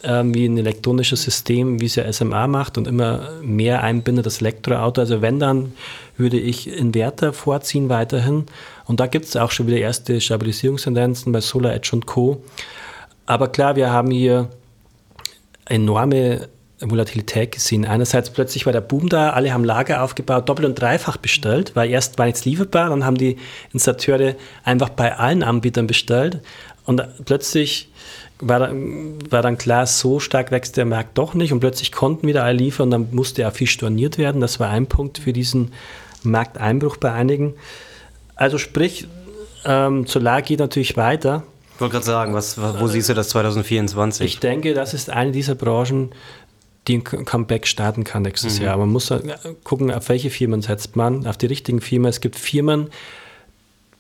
ähm, 0.03 0.35
wie 0.35 0.47
ein 0.47 0.59
elektronisches 0.59 1.23
System, 1.23 1.81
wie 1.81 1.87
es 1.87 1.97
ja 1.97 2.11
SMA 2.13 2.47
macht 2.47 2.79
und 2.79 2.87
immer 2.87 3.31
mehr 3.43 3.83
einbindet 3.83 4.27
das 4.27 4.41
Elektroauto. 4.41 5.01
Also 5.01 5.23
wenn, 5.23 5.41
dann 5.41 5.73
würde 6.17 6.39
ich 6.39 6.69
Inverter 6.69 7.33
vorziehen 7.33 7.89
weiterhin. 7.89 8.47
Und 8.87 9.01
da 9.01 9.07
gibt 9.07 9.27
es 9.27 9.37
auch 9.37 9.51
schon 9.51 9.67
wieder 9.67 9.79
erste 9.79 10.21
Stabilisierungstendenzen 10.21 11.33
bei 11.33 11.41
Solar 11.41 11.75
Edge 11.75 11.91
und 11.93 12.07
Co. 12.07 12.43
Aber 13.27 13.49
klar, 13.49 13.77
wir 13.77 13.91
haben 13.91 14.11
hier 14.11 14.49
enorme 15.67 16.49
Volatilität 16.81 17.53
gesehen. 17.53 17.85
Einerseits 17.85 18.31
plötzlich 18.31 18.65
war 18.65 18.73
der 18.73 18.81
Boom 18.81 19.09
da, 19.09 19.31
alle 19.31 19.53
haben 19.53 19.65
Lager 19.65 20.03
aufgebaut, 20.03 20.49
doppelt 20.49 20.69
und 20.69 20.81
dreifach 20.81 21.17
bestellt, 21.17 21.73
weil 21.75 21.91
erst 21.91 22.19
war 22.19 22.27
nichts 22.27 22.45
lieferbar, 22.45 22.91
dann 22.91 23.05
haben 23.05 23.17
die 23.17 23.37
Installateure 23.73 24.37
einfach 24.63 24.89
bei 24.91 25.17
allen 25.17 25.43
Anbietern 25.43 25.89
bestellt 25.89 26.41
und 26.89 27.03
plötzlich 27.27 27.91
war 28.41 28.61
dann, 28.61 29.19
war 29.31 29.43
dann 29.43 29.59
klar, 29.59 29.87
so 29.87 30.21
stark 30.21 30.51
wächst 30.51 30.79
der 30.79 30.87
Markt 30.87 31.19
doch 31.19 31.35
nicht 31.35 31.53
und 31.53 31.61
plötzlich 31.61 31.93
konnten 31.93 32.27
wieder 32.27 32.45
alle 32.45 32.57
liefern, 32.57 32.91
dann 32.91 33.09
musste 33.11 33.43
er 33.43 33.51
viel 33.51 33.67
storniert 33.67 34.17
werden. 34.17 34.41
Das 34.41 34.59
war 34.59 34.71
ein 34.71 34.87
Punkt 34.87 35.19
für 35.19 35.35
diesen 35.35 35.73
Markteinbruch 36.23 36.97
bei 36.97 37.13
einigen. 37.13 37.57
Also 38.37 38.57
sprich, 38.57 39.07
ähm, 39.67 40.07
Solar 40.07 40.41
geht 40.41 40.61
natürlich 40.61 40.97
weiter. 40.97 41.43
Ich 41.75 41.81
wollte 41.83 41.93
gerade 41.93 42.07
sagen, 42.07 42.33
was, 42.33 42.57
wo 42.57 42.87
äh, 42.87 42.89
siehst 42.89 43.11
du 43.11 43.15
das 43.15 43.29
2024? 43.29 44.25
Ich 44.25 44.41
denke, 44.41 44.73
das 44.73 44.95
ist 44.95 45.11
eine 45.11 45.31
dieser 45.31 45.57
Branchen, 45.57 46.13
die 46.87 46.97
ein 46.97 47.05
Comeback 47.05 47.67
starten 47.67 48.03
kann 48.03 48.23
nächstes 48.23 48.61
mhm. 48.61 48.65
Jahr. 48.65 48.79
Man 48.79 48.89
muss 48.89 49.13
gucken, 49.63 49.91
auf 49.91 50.09
welche 50.09 50.31
Firmen 50.31 50.63
setzt 50.63 50.97
man, 50.97 51.27
auf 51.27 51.37
die 51.37 51.47
richtigen 51.47 51.83
Firmen. 51.83 52.09
Es 52.09 52.23
gibt 52.23 52.37
Firmen, 52.37 52.89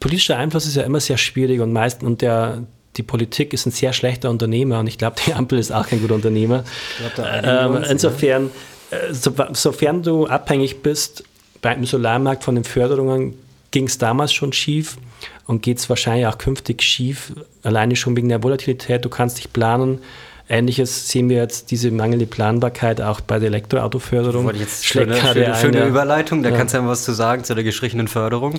politischer 0.01 0.37
Einfluss 0.37 0.67
ist 0.67 0.77
ja 0.77 0.83
immer 0.85 1.01
sehr 1.01 1.19
schwierig 1.19 1.61
und 1.61 1.73
meist 1.73 2.03
und 2.03 2.23
der, 2.23 2.65
die 2.99 3.03
Politik 3.05 3.53
ist 3.53 3.65
ein 3.65 3.71
sehr 3.71 3.93
schlechter 3.93 4.29
Unternehmer 4.29 4.81
und 4.81 4.89
ich 4.89 4.99
glaube, 4.99 5.17
die 5.25 5.33
Ampel 5.33 5.59
ist 5.59 5.73
auch 5.73 5.87
kein 5.87 6.01
guter 6.01 6.17
Unternehmer. 6.17 6.65
Ähm, 7.43 7.77
uns, 7.77 7.89
insofern, 7.89 8.51
äh, 8.91 9.15
so, 9.15 9.33
sofern 9.53 10.03
du 10.03 10.27
abhängig 10.27 10.83
bist 10.83 11.25
beim 11.63 11.85
Solarmarkt 11.87 12.45
von 12.45 12.57
den 12.57 12.65
Förderungen, 12.65 13.35
ging 13.71 13.87
es 13.87 13.99
damals 13.99 14.33
schon 14.33 14.53
schief 14.53 14.97
und 15.47 15.63
geht 15.63 15.79
es 15.79 15.89
wahrscheinlich 15.89 16.27
auch 16.27 16.39
künftig 16.39 16.83
schief, 16.83 17.33
alleine 17.63 17.97
schon 17.97 18.17
wegen 18.17 18.29
der 18.29 18.43
Volatilität. 18.43 19.05
Du 19.05 19.09
kannst 19.09 19.39
dich 19.39 19.53
planen. 19.53 20.01
Ähnliches 20.51 21.09
sehen 21.09 21.29
wir 21.29 21.37
jetzt, 21.37 21.71
diese 21.71 21.91
mangelnde 21.91 22.27
Planbarkeit 22.27 23.03
auch 23.03 23.21
bei 23.21 23.39
der 23.39 23.49
Elektroautoförderung. 23.49 24.51
Jetzt 24.55 24.87
schöne, 24.87 25.15
schöne, 25.17 25.55
schöne 25.55 25.87
Überleitung, 25.87 26.43
da 26.43 26.49
ja. 26.49 26.57
kannst 26.57 26.73
du 26.73 26.79
ja 26.79 26.87
was 26.87 27.05
zu 27.05 27.13
sagen 27.13 27.45
zu 27.45 27.55
der 27.55 27.65
gestrichenen 27.65 28.09
Förderung. 28.09 28.55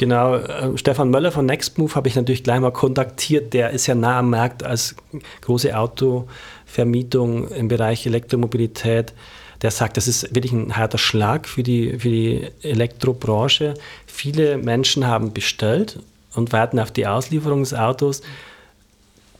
Genau, 0.00 0.36
äh, 0.36 0.78
Stefan 0.78 1.10
Möller 1.10 1.30
von 1.30 1.44
Nextmove 1.44 1.94
habe 1.94 2.08
ich 2.08 2.16
natürlich 2.16 2.42
gleich 2.42 2.58
mal 2.58 2.72
kontaktiert. 2.72 3.52
Der 3.52 3.68
ist 3.68 3.86
ja 3.86 3.94
nah 3.94 4.20
am 4.20 4.30
Markt 4.30 4.62
als 4.62 4.96
große 5.42 5.76
Autovermietung 5.76 7.48
im 7.48 7.68
Bereich 7.68 8.06
Elektromobilität. 8.06 9.12
Der 9.60 9.70
sagt, 9.70 9.98
das 9.98 10.08
ist 10.08 10.34
wirklich 10.34 10.52
ein 10.52 10.74
harter 10.74 10.96
Schlag 10.96 11.46
für 11.46 11.62
die, 11.62 11.98
für 11.98 12.08
die 12.08 12.48
Elektrobranche. 12.62 13.74
Viele 14.06 14.56
Menschen 14.56 15.06
haben 15.06 15.34
bestellt 15.34 15.98
und 16.34 16.54
warten 16.54 16.78
auf 16.78 16.90
die 16.90 17.06
Auslieferung 17.06 17.60
des 17.60 17.74
Autos 17.74 18.22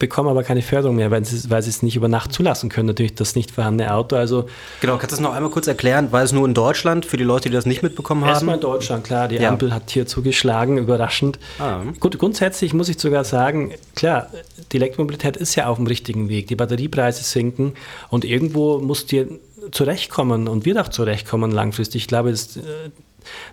bekommen 0.00 0.28
aber 0.28 0.42
keine 0.42 0.62
Förderung 0.62 0.96
mehr, 0.96 1.12
weil 1.12 1.24
sie, 1.24 1.48
weil 1.48 1.62
sie 1.62 1.70
es 1.70 1.84
nicht 1.84 1.94
über 1.94 2.08
Nacht 2.08 2.32
zulassen 2.32 2.68
können, 2.68 2.86
natürlich 2.88 3.14
das 3.14 3.36
nicht 3.36 3.52
vorhandene 3.52 3.94
Auto. 3.94 4.16
Also 4.16 4.46
genau, 4.80 4.94
kannst 4.94 5.12
du 5.12 5.16
das 5.16 5.20
noch 5.20 5.34
einmal 5.34 5.52
kurz 5.52 5.68
erklären? 5.68 6.10
War 6.10 6.22
es 6.24 6.32
nur 6.32 6.46
in 6.48 6.54
Deutschland 6.54 7.06
für 7.06 7.16
die 7.16 7.24
Leute, 7.24 7.48
die 7.48 7.54
das 7.54 7.66
nicht 7.66 7.84
mitbekommen 7.84 8.22
haben? 8.22 8.30
Erstmal 8.30 8.56
in 8.56 8.60
Deutschland, 8.60 9.04
klar. 9.04 9.28
Die 9.28 9.36
ja. 9.36 9.48
Ampel 9.48 9.72
hat 9.72 9.90
hier 9.90 10.06
zugeschlagen, 10.06 10.78
überraschend. 10.78 11.38
Ah. 11.60 11.82
Gut, 12.00 12.18
grundsätzlich 12.18 12.74
muss 12.74 12.88
ich 12.88 12.98
sogar 12.98 13.22
sagen, 13.22 13.74
klar, 13.94 14.28
die 14.72 14.78
Elektromobilität 14.78 15.36
ist 15.36 15.54
ja 15.54 15.66
auf 15.66 15.76
dem 15.76 15.86
richtigen 15.86 16.28
Weg. 16.28 16.48
Die 16.48 16.56
Batteriepreise 16.56 17.22
sinken 17.22 17.74
und 18.08 18.24
irgendwo 18.24 18.78
muss 18.78 19.06
dir 19.06 19.28
zurechtkommen 19.70 20.48
und 20.48 20.64
wird 20.64 20.78
auch 20.78 20.88
zurechtkommen 20.88 21.50
langfristig. 21.50 22.02
Ich 22.02 22.08
glaube, 22.08 22.30
das, 22.30 22.56
äh, 22.56 22.60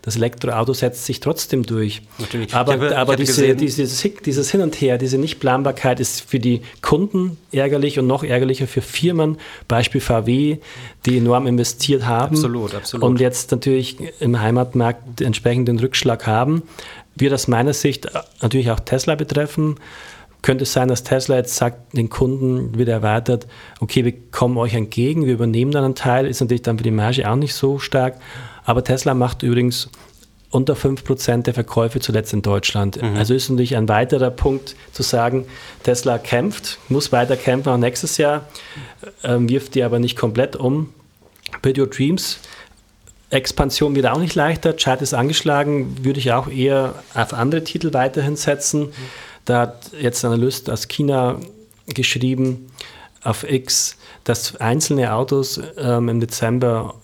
das 0.02 0.16
Elektroauto 0.16 0.74
setzt 0.74 1.06
sich 1.06 1.20
trotzdem 1.20 1.64
durch. 1.64 2.02
Natürlich. 2.18 2.54
Aber, 2.54 2.74
habe, 2.74 2.98
aber 2.98 3.16
diese, 3.16 3.56
dieses, 3.56 4.04
dieses 4.26 4.52
Hin 4.52 4.62
und 4.62 4.76
Her, 4.80 4.98
diese 4.98 5.18
Nichtplanbarkeit 5.18 6.00
ist 6.00 6.22
für 6.22 6.40
die 6.40 6.62
Kunden 6.82 7.38
ärgerlich 7.52 8.00
und 8.00 8.08
noch 8.08 8.24
ärgerlicher 8.24 8.68
für 8.68 8.82
Firmen, 8.82 9.38
Beispiel 9.68 10.02
VW, 10.02 10.58
die 11.06 11.18
enorm 11.18 11.48
investiert 11.48 12.06
haben. 12.06 12.36
Absolut, 12.36 12.76
absolut. 12.76 13.06
Und 13.06 13.20
jetzt 13.20 13.52
natürlich 13.52 13.98
im 14.20 14.40
Heimatmarkt 14.40 15.22
entsprechend 15.22 15.68
den 15.68 15.80
Rückschlag 15.80 16.28
haben. 16.28 16.64
Wird 17.16 17.34
aus 17.34 17.48
meiner 17.48 17.74
Sicht 17.74 18.08
natürlich 18.42 18.70
auch 18.70 18.80
Tesla 18.80 19.16
betreffen 19.16 19.78
könnte 20.42 20.64
es 20.64 20.74
sein, 20.74 20.88
dass 20.88 21.04
Tesla 21.04 21.36
jetzt 21.36 21.56
sagt, 21.56 21.98
den 21.98 22.10
Kunden 22.10 22.78
wieder 22.78 22.94
erwartet, 22.94 23.48
okay, 23.80 24.06
wir 24.06 24.14
kommen 24.32 24.58
euch 24.58 24.76
entgegen, 24.76 25.26
wir 25.26 25.34
übernehmen 25.34 25.72
dann 25.72 25.84
einen 25.84 25.96
Teil, 25.96 26.26
ist 26.26 26.42
natürlich 26.42 26.62
dann 26.62 26.78
für 26.78 26.84
die 26.84 26.92
Marge 26.92 27.30
auch 27.30 27.36
nicht 27.36 27.54
so 27.54 27.80
stark. 27.80 28.16
Aber 28.68 28.84
Tesla 28.84 29.14
macht 29.14 29.44
übrigens 29.44 29.90
unter 30.50 30.74
5% 30.74 31.44
der 31.44 31.54
Verkäufe 31.54 32.02
zuletzt 32.02 32.34
in 32.34 32.42
Deutschland. 32.42 33.02
Mhm. 33.02 33.16
Also 33.16 33.34
ist 33.34 33.50
natürlich 33.50 33.78
ein 33.78 33.88
weiterer 33.88 34.30
Punkt 34.30 34.76
zu 34.92 35.04
sagen, 35.04 35.46
Tesla 35.84 36.18
kämpft, 36.18 36.78
muss 36.90 37.14
weiter 37.14 37.38
kämpfen 37.38 37.70
auch 37.70 37.78
nächstes 37.78 38.18
Jahr, 38.18 38.46
äh, 39.24 39.38
wirft 39.40 39.76
die 39.76 39.84
aber 39.84 40.00
nicht 40.00 40.18
komplett 40.18 40.58
um. 40.58 40.94
Build 41.62 41.80
Your 41.80 41.88
Dreams, 41.88 42.40
Expansion 43.30 43.96
wird 43.96 44.06
auch 44.06 44.20
nicht 44.20 44.36
leichter, 44.36 44.74
Chart 44.74 45.02
ist 45.02 45.14
angeschlagen, 45.14 46.04
würde 46.04 46.20
ich 46.20 46.34
auch 46.34 46.50
eher 46.50 46.96
auf 47.14 47.34
andere 47.34 47.64
Titel 47.64 47.94
weiterhin 47.94 48.36
setzen. 48.36 48.88
Mhm. 48.88 48.94
Da 49.46 49.62
hat 49.62 49.92
jetzt 49.98 50.26
ein 50.26 50.34
Analyst 50.34 50.70
aus 50.70 50.90
China 50.90 51.40
geschrieben 51.88 52.70
auf 53.24 53.50
X, 53.50 53.96
dass 54.26 54.58
einzelne 54.58 55.14
Autos 55.14 55.62
ähm, 55.78 56.10
im 56.10 56.20
Dezember 56.20 56.96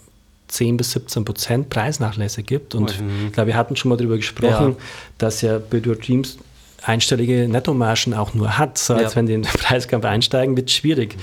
10 0.53 0.77
bis 0.77 0.91
17 0.91 1.25
Prozent 1.25 1.69
Preisnachlässe 1.69 2.43
gibt. 2.43 2.75
Und 2.75 3.01
mhm. 3.01 3.27
ich 3.27 3.33
glaube, 3.33 3.47
wir 3.47 3.57
hatten 3.57 3.75
schon 3.75 3.89
mal 3.89 3.97
darüber 3.97 4.17
gesprochen, 4.17 4.75
ja. 4.77 4.85
dass 5.17 5.41
ja 5.41 5.57
Build 5.57 5.87
Your 5.87 5.95
Dreams 5.95 6.37
einstellige 6.81 7.47
Nettomargen 7.47 8.13
auch 8.13 8.33
nur 8.33 8.57
hat. 8.57 8.77
So 8.77 8.93
als 8.93 9.13
ja. 9.13 9.15
wenn 9.15 9.25
die 9.25 9.33
in 9.33 9.43
den 9.43 9.51
Preiskampf 9.59 10.05
einsteigen, 10.05 10.55
wird 10.55 10.69
es 10.69 10.75
schwierig. 10.75 11.15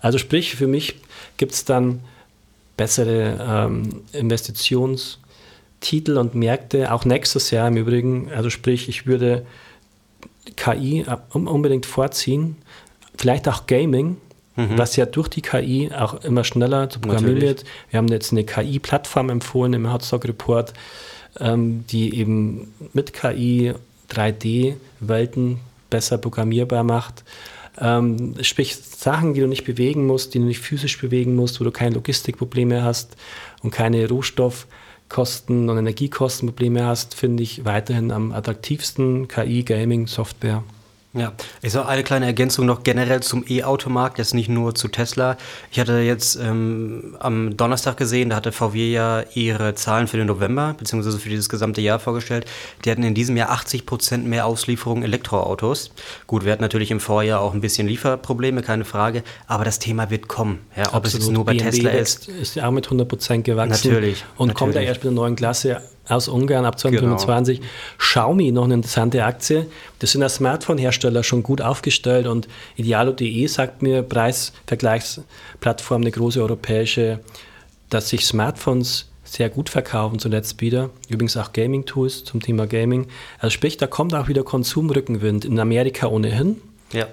Also 0.00 0.18
sprich, 0.18 0.56
für 0.56 0.66
mich 0.66 0.96
gibt 1.36 1.52
es 1.52 1.64
dann 1.64 2.00
bessere 2.76 3.68
ähm, 3.68 4.02
Investitions- 4.12 5.18
Titel 5.80 6.18
und 6.18 6.34
Märkte, 6.34 6.92
auch 6.92 7.04
nächstes 7.04 7.50
Jahr 7.50 7.68
im 7.68 7.76
Übrigen, 7.76 8.30
also 8.30 8.50
sprich, 8.50 8.88
ich 8.88 9.06
würde 9.06 9.46
KI 10.56 11.04
unbedingt 11.32 11.86
vorziehen, 11.86 12.56
vielleicht 13.16 13.48
auch 13.48 13.66
Gaming, 13.66 14.18
mhm. 14.56 14.78
was 14.78 14.96
ja 14.96 15.06
durch 15.06 15.28
die 15.28 15.42
KI 15.42 15.90
auch 15.96 16.22
immer 16.24 16.44
schneller 16.44 16.90
zu 16.90 17.00
programmieren 17.00 17.34
Natürlich. 17.34 17.58
wird. 17.58 17.64
Wir 17.90 17.98
haben 17.98 18.08
jetzt 18.08 18.32
eine 18.32 18.44
KI-Plattform 18.44 19.30
empfohlen 19.30 19.72
im 19.72 19.92
Hotstock 19.92 20.24
Report, 20.24 20.72
ähm, 21.38 21.84
die 21.88 22.18
eben 22.18 22.72
mit 22.92 23.12
KI 23.12 23.74
3D-Welten 24.10 25.58
besser 25.88 26.18
programmierbar 26.18 26.84
macht. 26.84 27.24
Ähm, 27.78 28.34
sprich, 28.42 28.76
Sachen, 28.76 29.34
die 29.34 29.40
du 29.40 29.46
nicht 29.46 29.64
bewegen 29.64 30.06
musst, 30.06 30.34
die 30.34 30.38
du 30.38 30.44
nicht 30.44 30.60
physisch 30.60 31.00
bewegen 31.00 31.34
musst, 31.34 31.60
wo 31.60 31.64
du 31.64 31.70
keine 31.70 31.94
Logistikprobleme 31.94 32.82
hast 32.82 33.16
und 33.62 33.70
keine 33.70 34.06
Rohstoffkosten 34.08 35.68
und 35.68 35.78
Energiekostenprobleme 35.78 36.84
hast, 36.84 37.14
finde 37.14 37.42
ich 37.42 37.64
weiterhin 37.64 38.10
am 38.10 38.32
attraktivsten 38.32 39.28
KI, 39.28 39.62
Gaming, 39.62 40.06
Software. 40.06 40.62
Ja, 41.12 41.32
ich 41.60 41.72
sage 41.72 41.88
eine 41.88 42.04
kleine 42.04 42.26
Ergänzung 42.26 42.66
noch 42.66 42.84
generell 42.84 43.20
zum 43.20 43.44
E-Automarkt, 43.48 44.18
jetzt 44.18 44.32
nicht 44.32 44.48
nur 44.48 44.76
zu 44.76 44.86
Tesla. 44.86 45.36
Ich 45.72 45.80
hatte 45.80 45.98
jetzt 45.98 46.36
ähm, 46.36 47.16
am 47.18 47.56
Donnerstag 47.56 47.96
gesehen, 47.96 48.30
da 48.30 48.36
hatte 48.36 48.52
VW 48.52 48.92
ja 48.92 49.24
ihre 49.34 49.74
Zahlen 49.74 50.06
für 50.06 50.18
den 50.18 50.28
November, 50.28 50.76
beziehungsweise 50.78 51.18
für 51.18 51.28
dieses 51.28 51.48
gesamte 51.48 51.80
Jahr 51.80 51.98
vorgestellt. 51.98 52.46
Die 52.84 52.92
hatten 52.92 53.02
in 53.02 53.14
diesem 53.14 53.36
Jahr 53.36 53.50
80 53.50 53.86
Prozent 53.86 54.26
mehr 54.26 54.46
Auslieferungen 54.46 55.02
Elektroautos. 55.02 55.90
Gut, 56.28 56.44
wir 56.44 56.52
hatten 56.52 56.62
natürlich 56.62 56.92
im 56.92 57.00
Vorjahr 57.00 57.40
auch 57.40 57.54
ein 57.54 57.60
bisschen 57.60 57.88
Lieferprobleme, 57.88 58.62
keine 58.62 58.84
Frage, 58.84 59.24
aber 59.48 59.64
das 59.64 59.80
Thema 59.80 60.10
wird 60.10 60.28
kommen. 60.28 60.60
Ja, 60.76 60.82
ob 60.82 60.94
Absolut. 60.94 61.06
es 61.06 61.14
jetzt 61.14 61.30
nur 61.32 61.44
bei 61.44 61.54
BMW 61.54 61.70
Tesla 61.70 61.90
ist. 61.90 62.28
Ist 62.28 62.54
ja 62.54 62.68
auch 62.68 62.72
mit 62.72 62.84
100 62.84 63.08
Prozent 63.08 63.44
gewachsen. 63.44 63.88
Natürlich. 63.90 64.24
Und 64.36 64.46
natürlich. 64.46 64.54
kommt 64.54 64.74
ja 64.76 64.82
erst 64.82 65.00
mit 65.00 65.06
der 65.06 65.12
neuen 65.12 65.34
Klasse 65.34 65.82
aus 66.10 66.28
Ungarn 66.28 66.64
ab 66.64 66.78
2025. 66.78 67.60
Genau. 67.60 67.70
Xiaomi, 67.98 68.52
noch 68.52 68.64
eine 68.64 68.74
interessante 68.74 69.24
Aktie. 69.24 69.66
Das 69.98 70.12
sind 70.12 70.22
als 70.22 70.36
Smartphone-Hersteller 70.36 71.22
schon 71.22 71.42
gut 71.42 71.60
aufgestellt 71.60 72.26
und 72.26 72.48
Idealo.de 72.76 73.46
sagt 73.46 73.82
mir, 73.82 74.02
Preisvergleichsplattform, 74.02 76.02
eine 76.02 76.10
große 76.10 76.40
europäische, 76.40 77.20
dass 77.88 78.08
sich 78.08 78.26
Smartphones 78.26 79.06
sehr 79.24 79.48
gut 79.48 79.68
verkaufen 79.68 80.18
zuletzt 80.18 80.60
wieder. 80.60 80.90
Übrigens 81.08 81.36
auch 81.36 81.52
Gaming-Tools 81.52 82.24
zum 82.24 82.40
Thema 82.40 82.66
Gaming. 82.66 83.06
Also 83.38 83.54
sprich, 83.54 83.76
da 83.76 83.86
kommt 83.86 84.14
auch 84.14 84.28
wieder 84.28 84.42
Konsumrückenwind. 84.42 85.44
In 85.44 85.60
Amerika 85.60 86.08
ohnehin. 86.08 86.60
Ja. 86.92 87.06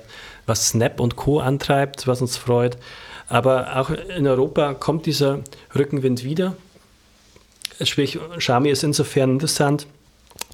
Was 0.48 0.70
Snap 0.70 1.00
und 1.00 1.16
Co. 1.16 1.39
antreibt, 1.39 2.08
was 2.08 2.22
uns 2.22 2.38
freut. 2.38 2.77
Aber 3.27 3.77
auch 3.77 3.92
in 3.92 4.25
Europa 4.25 4.74
kommt 4.74 5.06
dieser 5.06 5.42
Rückenwind 5.75 6.24
wieder. 6.24 6.56
Sprich, 7.84 8.17
Xiaomi 8.38 8.69
ist 8.69 8.84
insofern 8.84 9.31
interessant, 9.31 9.88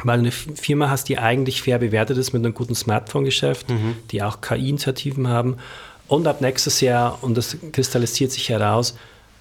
weil 0.03 0.17
du 0.17 0.23
eine 0.23 0.31
Firma 0.31 0.89
hast, 0.89 1.09
die 1.09 1.17
eigentlich 1.17 1.61
fair 1.61 1.79
bewertet 1.79 2.17
ist 2.17 2.33
mit 2.33 2.43
einem 2.43 2.53
guten 2.53 2.75
Smartphone-Geschäft, 2.75 3.69
mhm. 3.69 3.95
die 4.11 4.23
auch 4.23 4.41
KI-Initiativen 4.41 5.27
haben 5.27 5.57
und 6.07 6.27
ab 6.27 6.41
nächstes 6.41 6.81
Jahr, 6.81 7.19
und 7.21 7.37
das 7.37 7.57
kristallisiert 7.71 8.31
sich 8.31 8.49
heraus, 8.49 8.95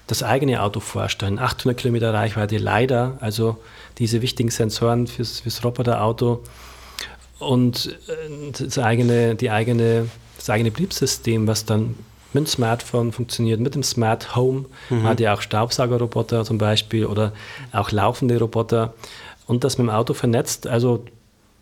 das 0.07 0.23
eigene 0.23 0.61
Auto 0.61 0.79
vorstellen. 0.79 1.39
800 1.39 1.77
Kilometer 1.77 2.13
Reichweite 2.13 2.57
leider, 2.57 3.17
also 3.21 3.57
diese 3.97 4.21
wichtigen 4.21 4.49
Sensoren 4.49 5.07
fürs, 5.07 5.41
fürs 5.41 5.63
Roboterauto 5.63 6.43
und 7.39 7.97
äh, 8.07 8.51
das 8.51 8.77
eigene, 8.77 9.35
die 9.35 9.49
eigene, 9.49 10.09
das 10.37 10.49
eigene 10.49 10.71
Betriebssystem, 10.71 11.47
was 11.47 11.65
dann 11.65 11.95
mit 12.33 12.45
dem 12.45 12.47
Smartphone 12.47 13.11
funktioniert, 13.11 13.59
mit 13.59 13.75
dem 13.75 13.83
Smart 13.83 14.35
Home. 14.35 14.65
Mhm. 14.89 14.97
Man 14.97 15.03
hat 15.07 15.19
ja 15.19 15.33
auch 15.33 15.41
Staubsaugerroboter 15.41 16.43
zum 16.45 16.57
Beispiel 16.57 17.05
oder 17.05 17.33
auch 17.71 17.91
laufende 17.91 18.39
Roboter 18.39 18.93
und 19.47 19.63
das 19.63 19.77
mit 19.77 19.87
dem 19.87 19.89
Auto 19.89 20.13
vernetzt. 20.13 20.67
Also 20.67 21.05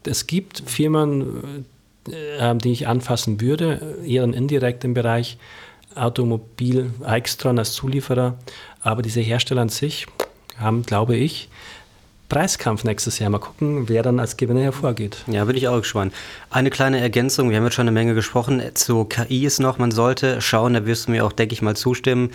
es 0.06 0.28
gibt 0.28 0.64
Firmen, 0.66 1.66
äh, 2.10 2.56
die 2.56 2.72
ich 2.72 2.88
anfassen 2.88 3.42
würde, 3.42 3.98
eher 4.06 4.24
indirekt 4.24 4.84
im 4.84 4.94
Bereich 4.94 5.38
Automobil, 5.96 6.92
Extron 7.06 7.60
als 7.60 7.74
Zulieferer, 7.74 8.38
aber 8.82 9.02
diese 9.02 9.20
Hersteller 9.20 9.62
an 9.62 9.70
sich 9.70 10.08
haben, 10.58 10.84
glaube 10.84 11.16
ich, 11.16 11.50
Preiskampf 12.32 12.86
nächstes 12.86 13.20
Jahr. 13.20 13.30
Mal 13.30 13.40
gucken, 13.40 13.90
wer 13.90 14.04
dann 14.04 14.18
als 14.18 14.38
Gewinner 14.38 14.62
hervorgeht. 14.62 15.18
Ja, 15.28 15.44
bin 15.44 15.58
ich 15.58 15.68
auch 15.68 15.80
gespannt. 15.80 16.14
Eine 16.50 16.70
kleine 16.70 17.02
Ergänzung, 17.02 17.50
wir 17.50 17.58
haben 17.58 17.66
jetzt 17.66 17.74
schon 17.74 17.84
eine 17.84 17.92
Menge 17.92 18.14
gesprochen. 18.14 18.62
Zu 18.74 19.04
KI 19.04 19.46
ist 19.46 19.60
noch, 19.60 19.78
man 19.78 19.92
sollte 19.92 20.40
schauen, 20.40 20.74
da 20.74 20.86
wirst 20.86 21.08
du 21.08 21.12
mir 21.12 21.26
auch, 21.26 21.34
denke 21.34 21.52
ich 21.52 21.62
mal, 21.62 21.76
zustimmen. 21.76 22.32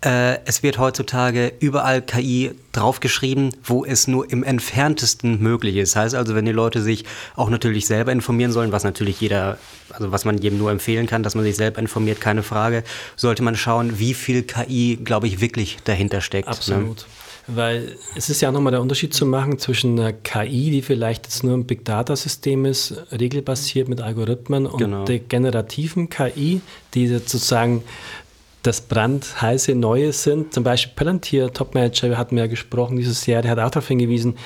Äh, 0.00 0.38
es 0.46 0.62
wird 0.62 0.78
heutzutage 0.78 1.52
überall 1.60 2.00
KI 2.00 2.52
draufgeschrieben, 2.72 3.54
wo 3.62 3.84
es 3.84 4.08
nur 4.08 4.30
im 4.32 4.44
entferntesten 4.44 5.42
möglich 5.42 5.76
ist. 5.76 5.94
Heißt 5.94 6.14
also, 6.14 6.34
wenn 6.34 6.46
die 6.46 6.52
Leute 6.52 6.80
sich 6.80 7.04
auch 7.36 7.50
natürlich 7.50 7.86
selber 7.86 8.12
informieren 8.12 8.52
sollen, 8.52 8.72
was 8.72 8.82
natürlich 8.82 9.20
jeder, 9.20 9.58
also 9.90 10.10
was 10.10 10.24
man 10.24 10.38
jedem 10.38 10.56
nur 10.56 10.70
empfehlen 10.70 11.06
kann, 11.06 11.22
dass 11.22 11.34
man 11.34 11.44
sich 11.44 11.56
selber 11.56 11.80
informiert, 11.80 12.22
keine 12.22 12.42
Frage, 12.42 12.82
sollte 13.14 13.42
man 13.42 13.56
schauen, 13.56 13.98
wie 13.98 14.14
viel 14.14 14.44
KI, 14.44 14.98
glaube 15.04 15.26
ich, 15.26 15.42
wirklich 15.42 15.76
dahinter 15.84 16.22
steckt. 16.22 16.48
Ne? 16.48 16.54
Absolut. 16.54 16.96
Ne? 17.00 17.04
Weil 17.48 17.96
es 18.14 18.28
ist 18.28 18.42
ja 18.42 18.50
auch 18.50 18.52
nochmal 18.52 18.72
der 18.72 18.82
Unterschied 18.82 19.14
zu 19.14 19.24
machen 19.24 19.58
zwischen 19.58 19.98
einer 19.98 20.12
KI, 20.12 20.70
die 20.70 20.82
vielleicht 20.82 21.26
jetzt 21.26 21.42
nur 21.44 21.56
ein 21.56 21.64
Big 21.64 21.84
Data 21.84 22.14
System 22.14 22.66
ist, 22.66 22.94
regelbasiert 23.10 23.88
mit 23.88 24.02
Algorithmen, 24.02 24.66
und 24.66 24.78
genau. 24.78 25.04
der 25.04 25.18
generativen 25.18 26.10
KI, 26.10 26.60
die 26.92 27.08
sozusagen 27.08 27.82
das 28.62 28.82
brandheiße 28.82 29.74
Neue 29.74 30.12
sind. 30.12 30.52
Zum 30.52 30.62
Beispiel 30.62 30.92
Palantir, 30.94 31.52
Topmanager, 31.52 32.18
hatten 32.18 32.36
wir 32.36 32.44
ja 32.44 32.48
gesprochen 32.50 32.96
dieses 32.96 33.24
Jahr, 33.24 33.40
der 33.40 33.52
hat 33.52 33.58
auch 33.58 33.70
darauf 33.70 33.88
hingewiesen, 33.88 34.36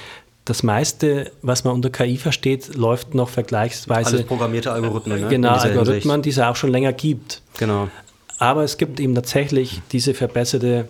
das 0.44 0.62
meiste, 0.62 1.30
was 1.42 1.64
man 1.64 1.74
unter 1.74 1.90
KI 1.90 2.16
versteht, 2.16 2.74
läuft 2.74 3.14
noch 3.14 3.28
vergleichsweise. 3.28 4.16
Alles 4.16 4.26
programmierte 4.26 4.72
Algorithmen, 4.72 5.20
ne? 5.20 5.28
Genau, 5.28 5.50
Algorithmen, 5.50 6.22
die 6.22 6.30
es 6.30 6.38
auch 6.38 6.56
schon 6.56 6.70
länger 6.70 6.92
gibt. 6.92 7.42
Genau. 7.58 7.88
Aber 8.38 8.64
es 8.64 8.76
gibt 8.76 8.98
eben 8.98 9.14
tatsächlich 9.14 9.82
diese 9.92 10.14
verbesserte 10.14 10.88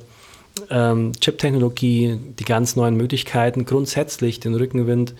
ähm, 0.70 1.12
Chip-Technologie, 1.20 2.18
die 2.38 2.44
ganz 2.44 2.76
neuen 2.76 2.96
Möglichkeiten, 2.96 3.64
grundsätzlich 3.64 4.40
den 4.40 4.54
Rückenwind. 4.54 5.14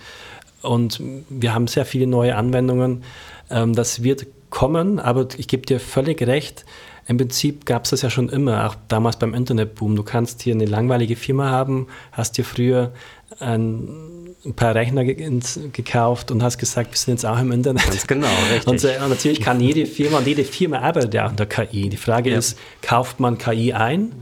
Und 0.62 1.01
wir 1.29 1.55
haben 1.55 1.66
sehr 1.66 1.85
viele 1.85 2.07
neue 2.07 2.37
Anwendungen. 2.37 3.03
Ähm, 3.51 3.75
das 3.75 4.03
wird 4.03 4.27
kommen, 4.51 5.01
aber 5.01 5.29
ich 5.37 5.49
gebe 5.49 5.66
dir 5.66 5.81
völlig 5.81 6.23
recht. 6.23 6.64
Im 7.09 7.16
Prinzip 7.16 7.66
gab 7.66 7.85
es 7.85 7.90
das 7.90 8.03
ja 8.03 8.11
schon 8.11 8.29
immer, 8.29 8.68
auch 8.68 8.77
damals 8.87 9.16
beim 9.16 9.35
Internetboom. 9.35 9.97
Du 9.97 10.05
kannst 10.05 10.42
hier 10.42 10.55
eine 10.55 10.66
langweilige 10.66 11.16
Firma 11.16 11.51
haben, 11.51 11.88
hast 12.12 12.38
dir 12.38 12.45
früher 12.45 12.92
ein, 13.40 14.37
ein 14.45 14.55
paar 14.55 14.75
Rechner 14.75 15.05
ge 15.05 15.40
gekauft 15.73 16.31
und 16.31 16.42
hast 16.45 16.59
gesagt, 16.59 16.92
wir 16.92 16.97
sind 16.97 17.14
jetzt 17.14 17.27
auch 17.27 17.40
im 17.40 17.51
Internet. 17.51 17.85
Ganz 17.85 18.07
genau, 18.07 18.29
richtig. 18.53 18.66
Und, 18.68 18.85
äh, 18.85 18.99
natürlich 19.09 19.40
kann 19.40 19.61
jede 19.61 19.87
Firma 19.87 20.18
und 20.18 20.27
jede 20.27 20.45
Firma 20.45 20.79
arbeitet 20.79 21.14
ja 21.14 21.29
unter 21.29 21.47
KI. 21.47 21.88
Die 21.88 21.97
Frage 21.97 22.31
ja. 22.31 22.38
ist, 22.38 22.57
kauft 22.83 23.18
man 23.18 23.37
KI 23.37 23.73
ein? 23.73 24.12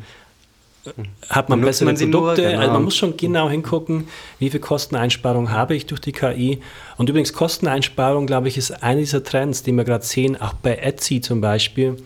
Hat 1.29 1.48
man 1.48 1.61
bessere 1.61 1.87
man 1.87 1.96
Produkte. 1.96 2.18
Nur, 2.18 2.35
genau. 2.35 2.61
Also 2.61 2.72
man 2.72 2.85
muss 2.85 2.96
schon 2.96 3.16
genau 3.16 3.48
hingucken, 3.48 4.09
wie 4.38 4.50
viel 4.50 4.61
Kosteneinsparung 4.61 5.50
habe 5.50 5.74
ich 5.74 5.87
durch 5.87 6.00
die 6.00 6.12
KI. 6.12 6.61
Und 6.96 7.09
übrigens 7.09 7.33
Kosteneinsparung, 7.33 8.26
glaube 8.26 8.48
ich, 8.48 8.57
ist 8.57 8.83
einer 8.83 9.00
dieser 9.00 9.22
Trends, 9.22 9.62
die 9.62 9.72
wir 9.72 9.85
gerade 9.85 10.05
sehen, 10.05 10.40
auch 10.40 10.55
bei 10.55 10.76
Etsy 10.76 11.20
zum 11.20 11.40
Beispiel. 11.40 11.96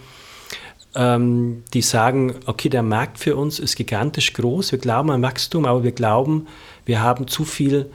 Ähm, 0.97 1.65
die 1.73 1.83
sagen, 1.83 2.37
okay, 2.47 2.69
der 2.69 2.85
Markt 2.85 3.19
für 3.19 3.35
uns 3.35 3.59
ist 3.59 3.75
gigantisch 3.75 4.33
groß, 4.33 4.71
wir 4.71 4.79
glauben 4.79 5.11
an 5.11 5.23
Wachstum, 5.23 5.65
aber 5.65 5.83
wir 5.83 5.91
glauben, 5.91 6.47
wir 6.87 7.03
haben 7.03 7.27
zu 7.27 7.45
viel 7.45 7.91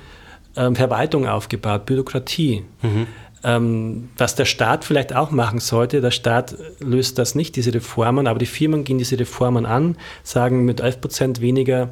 ähm, 0.57 0.75
Verwaltung 0.75 1.25
aufgebaut, 1.25 1.85
Bürokratie. 1.85 2.65
Mhm. 2.81 3.07
Ähm, 3.43 4.09
was 4.17 4.35
der 4.35 4.45
Staat 4.45 4.83
vielleicht 4.83 5.15
auch 5.15 5.31
machen 5.31 5.59
sollte, 5.59 6.01
der 6.01 6.11
Staat 6.11 6.55
löst 6.79 7.17
das 7.17 7.35
nicht, 7.35 7.55
diese 7.55 7.73
Reformen, 7.73 8.27
aber 8.27 8.39
die 8.39 8.45
Firmen 8.45 8.83
gehen 8.83 8.97
diese 8.97 9.17
Reformen 9.17 9.65
an, 9.65 9.97
sagen, 10.23 10.65
mit 10.65 10.81
11 10.81 11.01
Prozent 11.01 11.41
weniger 11.41 11.89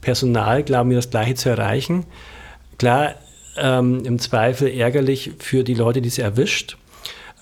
Personal 0.00 0.62
glauben 0.62 0.90
wir 0.90 0.96
das 0.96 1.10
Gleiche 1.10 1.34
zu 1.34 1.48
erreichen. 1.48 2.04
Klar, 2.78 3.14
ähm, 3.56 4.04
im 4.04 4.18
Zweifel 4.18 4.68
ärgerlich 4.68 5.32
für 5.38 5.64
die 5.64 5.74
Leute, 5.74 6.02
die 6.02 6.08
es 6.08 6.18
erwischt. 6.18 6.76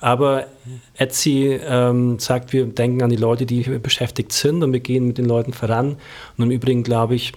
Aber 0.00 0.46
Etsy 0.94 1.60
ähm, 1.64 2.18
sagt, 2.18 2.52
wir 2.52 2.66
denken 2.66 3.02
an 3.02 3.10
die 3.10 3.16
Leute, 3.16 3.46
die 3.46 3.62
beschäftigt 3.62 4.32
sind 4.32 4.62
und 4.62 4.72
wir 4.72 4.80
gehen 4.80 5.06
mit 5.06 5.18
den 5.18 5.26
Leuten 5.26 5.52
voran. 5.52 5.96
Und 6.36 6.44
im 6.44 6.50
Übrigen 6.50 6.82
glaube 6.82 7.14
ich, 7.14 7.32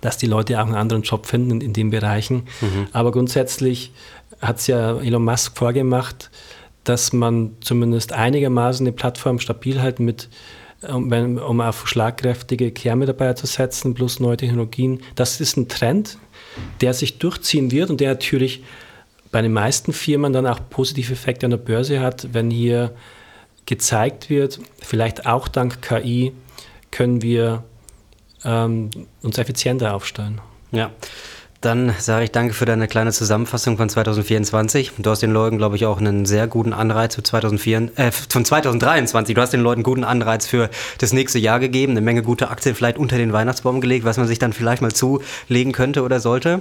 dass 0.00 0.18
die 0.18 0.26
Leute 0.26 0.60
auch 0.60 0.66
einen 0.66 0.74
anderen 0.74 1.02
Job 1.02 1.26
finden 1.26 1.52
in, 1.52 1.60
in 1.60 1.72
den 1.72 1.90
Bereichen. 1.90 2.44
Mhm. 2.60 2.88
Aber 2.92 3.12
grundsätzlich 3.12 3.92
hat 4.40 4.58
es 4.58 4.66
ja 4.66 4.98
Elon 5.00 5.24
Musk 5.24 5.56
vorgemacht, 5.56 6.30
dass 6.84 7.12
man 7.12 7.52
zumindest 7.60 8.12
einigermaßen 8.12 8.86
eine 8.86 8.92
Plattform 8.92 9.40
stabil 9.40 9.80
hält 9.80 9.98
mit 10.00 10.28
um, 10.88 11.10
um 11.38 11.60
auf 11.60 11.88
schlagkräftige 11.88 12.70
Kernmitarbeiter 12.70 13.34
zu 13.34 13.46
setzen, 13.46 13.94
plus 13.94 14.20
neue 14.20 14.36
Technologien. 14.36 15.00
Das 15.14 15.40
ist 15.40 15.56
ein 15.56 15.68
Trend, 15.68 16.18
der 16.80 16.94
sich 16.94 17.18
durchziehen 17.18 17.70
wird 17.70 17.90
und 17.90 18.00
der 18.00 18.10
natürlich 18.10 18.62
bei 19.32 19.42
den 19.42 19.52
meisten 19.52 19.92
Firmen 19.92 20.32
dann 20.32 20.46
auch 20.46 20.60
positive 20.70 21.12
Effekte 21.12 21.46
an 21.46 21.50
der 21.50 21.58
Börse 21.58 22.00
hat, 22.00 22.28
wenn 22.32 22.50
hier 22.50 22.94
gezeigt 23.66 24.30
wird, 24.30 24.60
vielleicht 24.80 25.26
auch 25.26 25.48
dank 25.48 25.82
KI 25.82 26.32
können 26.90 27.20
wir 27.20 27.64
ähm, 28.44 28.90
uns 29.22 29.38
effizienter 29.38 29.94
aufstellen. 29.94 30.40
Ja. 30.70 30.92
Dann 31.60 31.94
sage 31.98 32.24
ich 32.24 32.32
danke 32.32 32.54
für 32.54 32.64
deine 32.64 32.86
kleine 32.86 33.12
Zusammenfassung 33.12 33.76
von 33.76 33.88
2024. 33.88 34.92
Du 34.98 35.10
hast 35.10 35.22
den 35.22 35.32
Leuten, 35.32 35.58
glaube 35.58 35.76
ich, 35.76 35.86
auch 35.86 35.98
einen 35.98 36.26
sehr 36.26 36.46
guten 36.46 36.72
Anreiz 36.72 37.14
für 37.14 37.22
2004, 37.22 37.90
äh, 37.96 38.10
von 38.10 38.44
2023. 38.44 39.34
Du 39.34 39.40
hast 39.40 39.52
den 39.52 39.62
Leuten 39.62 39.82
guten 39.82 40.04
Anreiz 40.04 40.46
für 40.46 40.70
das 40.98 41.12
nächste 41.12 41.38
Jahr 41.38 41.60
gegeben, 41.60 41.92
eine 41.92 42.02
Menge 42.02 42.22
gute 42.22 42.50
Aktien 42.50 42.74
vielleicht 42.74 42.98
unter 42.98 43.16
den 43.16 43.32
Weihnachtsbaum 43.32 43.80
gelegt, 43.80 44.04
was 44.04 44.16
man 44.16 44.26
sich 44.26 44.38
dann 44.38 44.52
vielleicht 44.52 44.82
mal 44.82 44.92
zulegen 44.92 45.72
könnte 45.72 46.02
oder 46.02 46.20
sollte. 46.20 46.60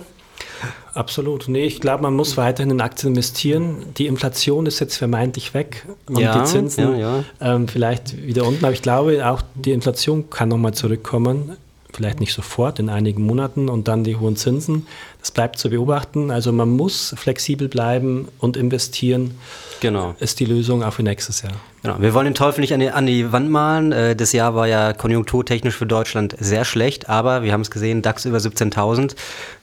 Absolut. 0.94 1.50
Nee, 1.50 1.66
ich 1.66 1.82
glaube, 1.82 2.04
man 2.04 2.16
muss 2.16 2.38
weiterhin 2.38 2.72
in 2.72 2.82
Aktien 2.82 3.14
investieren. 3.14 3.78
Die 3.98 4.08
Inflation 4.08 4.66
ist 4.66 4.80
jetzt 4.80 4.96
vermeintlich 4.96 5.54
weg 5.54 5.86
und 6.08 6.20
Ja, 6.20 6.40
die 6.40 6.46
Zinsen 6.46 6.98
ja, 6.98 6.98
ja. 6.98 7.24
Ähm, 7.42 7.68
vielleicht 7.68 8.26
wieder 8.26 8.46
unten. 8.46 8.64
Aber 8.64 8.74
ich 8.74 8.82
glaube, 8.82 9.28
auch 9.28 9.42
die 9.56 9.72
Inflation 9.72 10.30
kann 10.30 10.50
nochmal 10.50 10.74
zurückkommen. 10.74 11.58
Vielleicht 11.96 12.20
nicht 12.20 12.34
sofort, 12.34 12.80
in 12.80 12.90
einigen 12.90 13.24
Monaten 13.26 13.70
und 13.70 13.88
dann 13.88 14.04
die 14.04 14.18
hohen 14.18 14.36
Zinsen. 14.36 14.86
Das 15.22 15.32
bleibt 15.32 15.58
zu 15.58 15.70
beobachten. 15.70 16.30
Also 16.30 16.52
man 16.52 16.70
muss 16.70 17.16
flexibel 17.18 17.70
bleiben 17.70 18.28
und 18.40 18.58
investieren. 18.58 19.36
Genau. 19.80 20.14
Ist 20.20 20.40
die 20.42 20.46
Lösung 20.46 20.84
auch 20.84 20.92
für 20.94 21.04
nächstes 21.04 21.42
Jahr. 21.42 21.54
Genau. 21.84 21.96
Wir 22.00 22.14
wollen 22.14 22.26
den 22.26 22.34
Teufel 22.34 22.62
nicht 22.62 22.74
an 22.74 22.80
die, 22.82 22.90
an 22.90 23.06
die 23.06 23.32
Wand 23.32 23.50
malen. 23.50 23.92
Äh, 23.92 24.16
Das 24.16 24.34
Jahr 24.34 24.56
war 24.56 24.68
ja 24.68 24.92
konjunkturtechnisch 24.94 25.76
für 25.76 25.86
Deutschland 25.86 26.36
sehr 26.40 26.66
schlecht, 26.66 27.08
aber 27.08 27.44
wir 27.44 27.54
haben 27.54 27.62
es 27.62 27.72
gesehen, 27.72 28.02
DAX 28.02 28.26
über 28.26 28.40
17.000. 28.40 29.16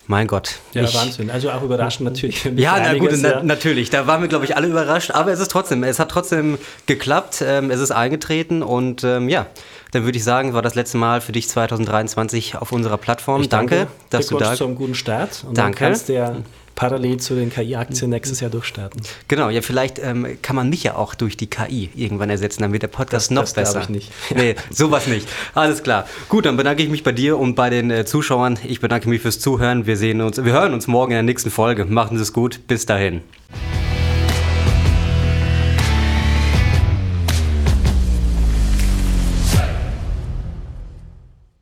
Mein 0.06 0.26
Gott. 0.26 0.56
Ja, 0.72 0.84
Ich- 0.84 0.94
Wahnsinn. 0.94 1.30
Also 1.30 1.50
auch 1.50 1.62
überraschend 1.62 2.08
natürlich. 2.08 2.44
Ja, 2.56 2.76
na 2.80 2.96
gut, 2.98 3.10
na, 3.18 3.28
ja. 3.30 3.42
natürlich. 3.42 3.90
Da 3.90 4.06
waren 4.06 4.20
wir, 4.22 4.28
glaube 4.28 4.44
ich, 4.46 4.56
alle 4.56 4.68
überrascht. 4.68 5.10
Aber 5.10 5.32
es 5.32 5.38
ist 5.40 5.50
trotzdem, 5.50 5.82
es 5.84 5.98
hat 5.98 6.10
trotzdem 6.10 6.58
geklappt. 6.86 7.42
Ähm, 7.46 7.70
es 7.70 7.80
ist 7.80 7.90
eingetreten 7.90 8.62
und 8.62 9.04
ähm, 9.04 9.28
ja, 9.28 9.46
dann 9.92 10.05
würde 10.05 10.18
ich 10.18 10.24
sagen, 10.24 10.52
war 10.55 10.62
das 10.62 10.74
letzte 10.74 10.96
Mal 10.98 11.20
für 11.20 11.33
dich 11.33 11.48
2023 11.48 12.57
auf 12.57 12.72
unserer 12.72 12.98
Plattform. 12.98 13.40
Ich 13.42 13.48
danke, 13.48 13.87
dass 14.11 14.26
du 14.26 14.38
da. 14.38 14.55
zum 14.55 14.74
guten 14.74 14.94
Start. 14.94 15.44
Und 15.46 15.57
Danke. 15.57 15.78
dann 15.78 15.88
kannst 15.90 16.09
du 16.09 16.14
ja 16.14 16.37
parallel 16.74 17.18
zu 17.18 17.35
den 17.35 17.50
KI-Aktien 17.50 18.09
nächstes 18.11 18.40
Jahr 18.40 18.50
durchstarten. 18.50 19.02
Genau, 19.28 19.50
ja, 19.50 19.61
vielleicht 19.61 19.98
ähm, 19.98 20.38
kann 20.40 20.57
man 20.57 20.70
mich 20.70 20.83
ja 20.83 20.94
auch 20.96 21.14
durch 21.14 21.37
die 21.37 21.46
KI 21.46 21.90
irgendwann 21.94 22.31
ersetzen, 22.31 22.62
dann 22.62 22.72
wird 22.72 22.83
der 22.83 22.88
Podcast 22.88 23.26
Das- 23.26 23.31
noch 23.31 23.42
das 23.42 23.52
besser. 23.52 23.83
ich 23.83 23.88
nicht. 23.90 24.11
Nee, 24.35 24.55
sowas 24.70 25.07
nicht. 25.07 25.28
Alles 25.55 25.83
klar. 25.83 26.07
Gut, 26.31 26.46
dann 26.46 26.57
bedanke 26.57 26.83
ich 26.83 26.88
mich 26.88 27.05
bei 27.05 27.12
dir 27.12 27.38
und 27.38 27.55
bei 27.55 27.68
den 27.68 27.90
äh, 27.90 28.07
Zuschauern. 28.07 28.59
Ich 28.64 28.81
bedanke 28.81 29.09
mich 29.11 29.20
fürs 29.20 29.38
Zuhören. 29.40 29.87
Wir 29.87 29.98
sehen 29.98 30.22
uns, 30.22 30.42
wir 30.42 30.52
hören 30.52 30.72
uns 30.72 30.87
morgen 30.87 31.12
in 31.12 31.16
der 31.16 31.22
nächsten 31.24 31.50
Folge. 31.50 31.85
Machen 31.85 32.16
Sie 32.16 32.22
es 32.22 32.33
gut. 32.33 32.66
Bis 32.66 32.87
dahin. 32.87 33.20